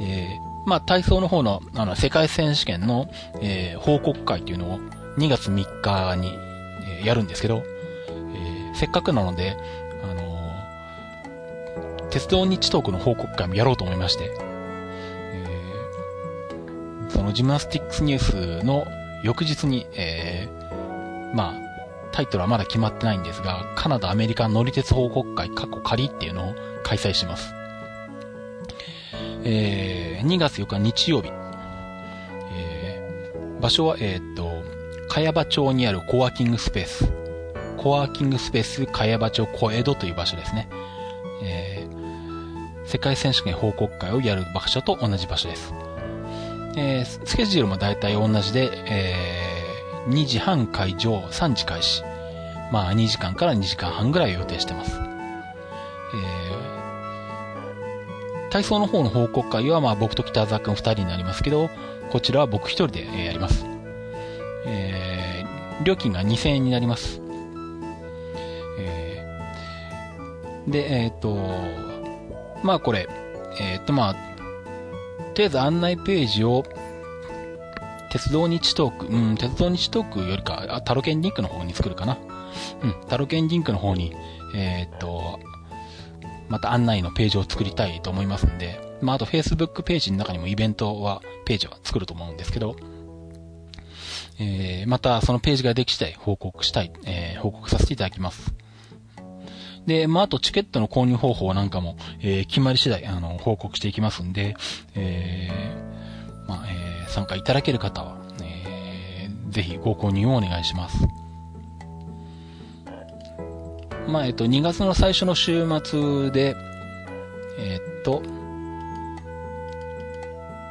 [0.00, 3.10] えー、まあ、体操の方の、あの、世界選手権の、
[3.40, 4.78] えー、報告会っていうのを
[5.18, 9.56] 2月3日に、えー、やるんですけど、えー、せっかくなので、
[10.02, 10.38] あの、
[12.10, 14.30] 鉄道日トークの報告会もやろうと思いまして、
[15.32, 15.46] え
[17.10, 18.86] そのジムナスティックスニュースの
[19.22, 21.67] 翌日に、えー、まあ、
[22.18, 27.54] タイトルはまだ決まってないんですが、カナダ、アメリカ乗り鉄報告会、過去仮っていうのを開催します。
[29.44, 31.30] えー、2月4日日曜日。
[32.52, 34.64] えー、場所は、えー、っと、
[35.08, 37.08] 茅場町にあるコワーキングスペース。
[37.76, 40.68] コワーキングスペース茅場町小江戸という場所ですね。
[41.44, 45.72] えー、世界選手権報告会をやる場所と同じ場所です。
[46.76, 52.07] えー、スケジュールも大体同じで、えー、2時半会場、3時開始。
[52.70, 55.00] まあ、2時間から2時間半ぐらい予定してます。
[56.14, 61.70] えー、体操の方の報告会は、まあ、僕と北沢くん2人になりますけど、
[62.10, 63.66] こちらは僕1人でやります。
[64.66, 67.20] えー、料金が2000円になります。
[68.78, 71.36] えー、で、えっ、ー、と、
[72.62, 73.08] まあこれ、
[73.60, 74.18] えっ、ー、とまあ、と
[75.38, 76.64] りあえず案内ページを、
[78.10, 82.16] 鉄道日トーク、うん、鉄道日トークよりか、タロケンリンクの方に作るかな。
[82.82, 84.14] うん、タロケンリンクの方に、
[84.54, 85.40] えー、っと、
[86.48, 92.76] また案内のページを作りたいと思いますんで、まあ、あと Facebook ページの中にもイベントは、ページは作ると思うんですけど、
[94.40, 98.54] えー、またそのページができ次第報告したい、えー、報告させていただきます。
[99.86, 104.54] で、まあ、あとチケットの購入方法なんかも、えー、決まり次第、あの、報告していきますんで、
[104.94, 110.98] えー、まあ、えー、参加いただける方は、えー、ぜひご購入をお願いします。
[114.08, 116.56] まあ、えっと、2月の最初の週末で、
[117.58, 118.22] えっと、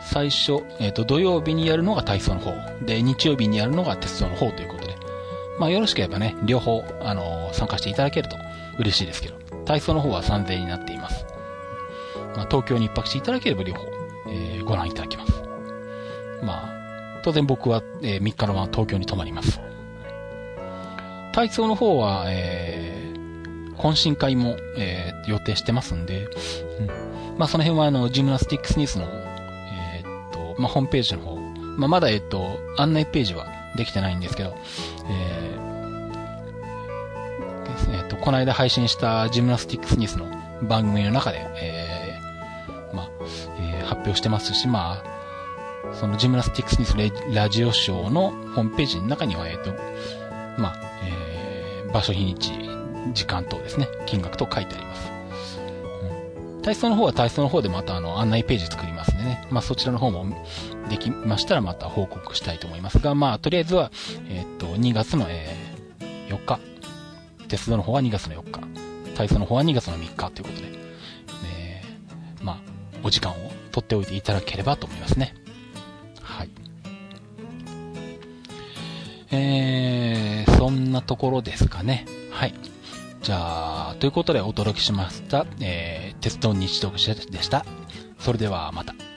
[0.01, 2.53] 最初、えっと、土曜日にやるのが体操の方。
[2.83, 4.95] で、日曜日にやるのが鉄道の方ということで。
[5.59, 8.35] まあ、よろしければね、両方、あの参加していただけると
[8.79, 9.35] 嬉しいですけど、
[9.65, 11.25] 体操の方は3000円になっています。
[12.35, 13.85] まあ、東京に一泊していただければ両方、
[14.29, 15.33] えー、ご覧いただけます。
[16.41, 19.59] まあ、当然僕は、えー、3日のまま東京に泊まります。
[21.33, 22.96] 体操の方は、えー、
[23.77, 26.27] 懇親会も、えー、予定してますんで、
[26.79, 31.37] うん、まあその辺はあの、ジムナスティックスニュースの、えー、っと、まあホームページの方、
[31.77, 34.55] まあまだえっと、案内ページはできてないんですけど、
[35.09, 40.25] えー、えっ、と、この間配信したジムナスティックスニュースの
[40.67, 43.09] 番組の中で、えー、まあ、
[43.59, 49.71] えー、発表してますし、まあ、そのジムナスティックスニュースラジオショーのホームページの中には、えっ、と、
[50.57, 52.51] まあ、えー、場所、日にち、
[53.13, 55.11] 時間等ですね、金額と書いてあります。
[56.55, 60.25] うん、体操の方は体操の方でまたあの案内ページ作りますんでね、まあそちらの方も
[60.89, 63.91] できましたらまた報告したいと思いますが、まあとりあえずは、
[64.29, 66.59] えっ、と、2月の、えー、4日、
[67.47, 70.67] 鉄道の方は2月の4日、体操の方は2月の3日ということで、
[71.45, 72.57] えー、まあ、
[73.03, 73.35] お時間を
[73.71, 75.33] 取っておいていただければと思いますね。
[76.21, 76.49] はい。
[79.31, 82.05] えー、そんなところですかね。
[82.31, 82.53] はい。
[83.27, 86.97] じゃあ、ということでお届けしました、えー、鉄道日読
[87.29, 87.65] でした。
[88.19, 89.16] それではまた。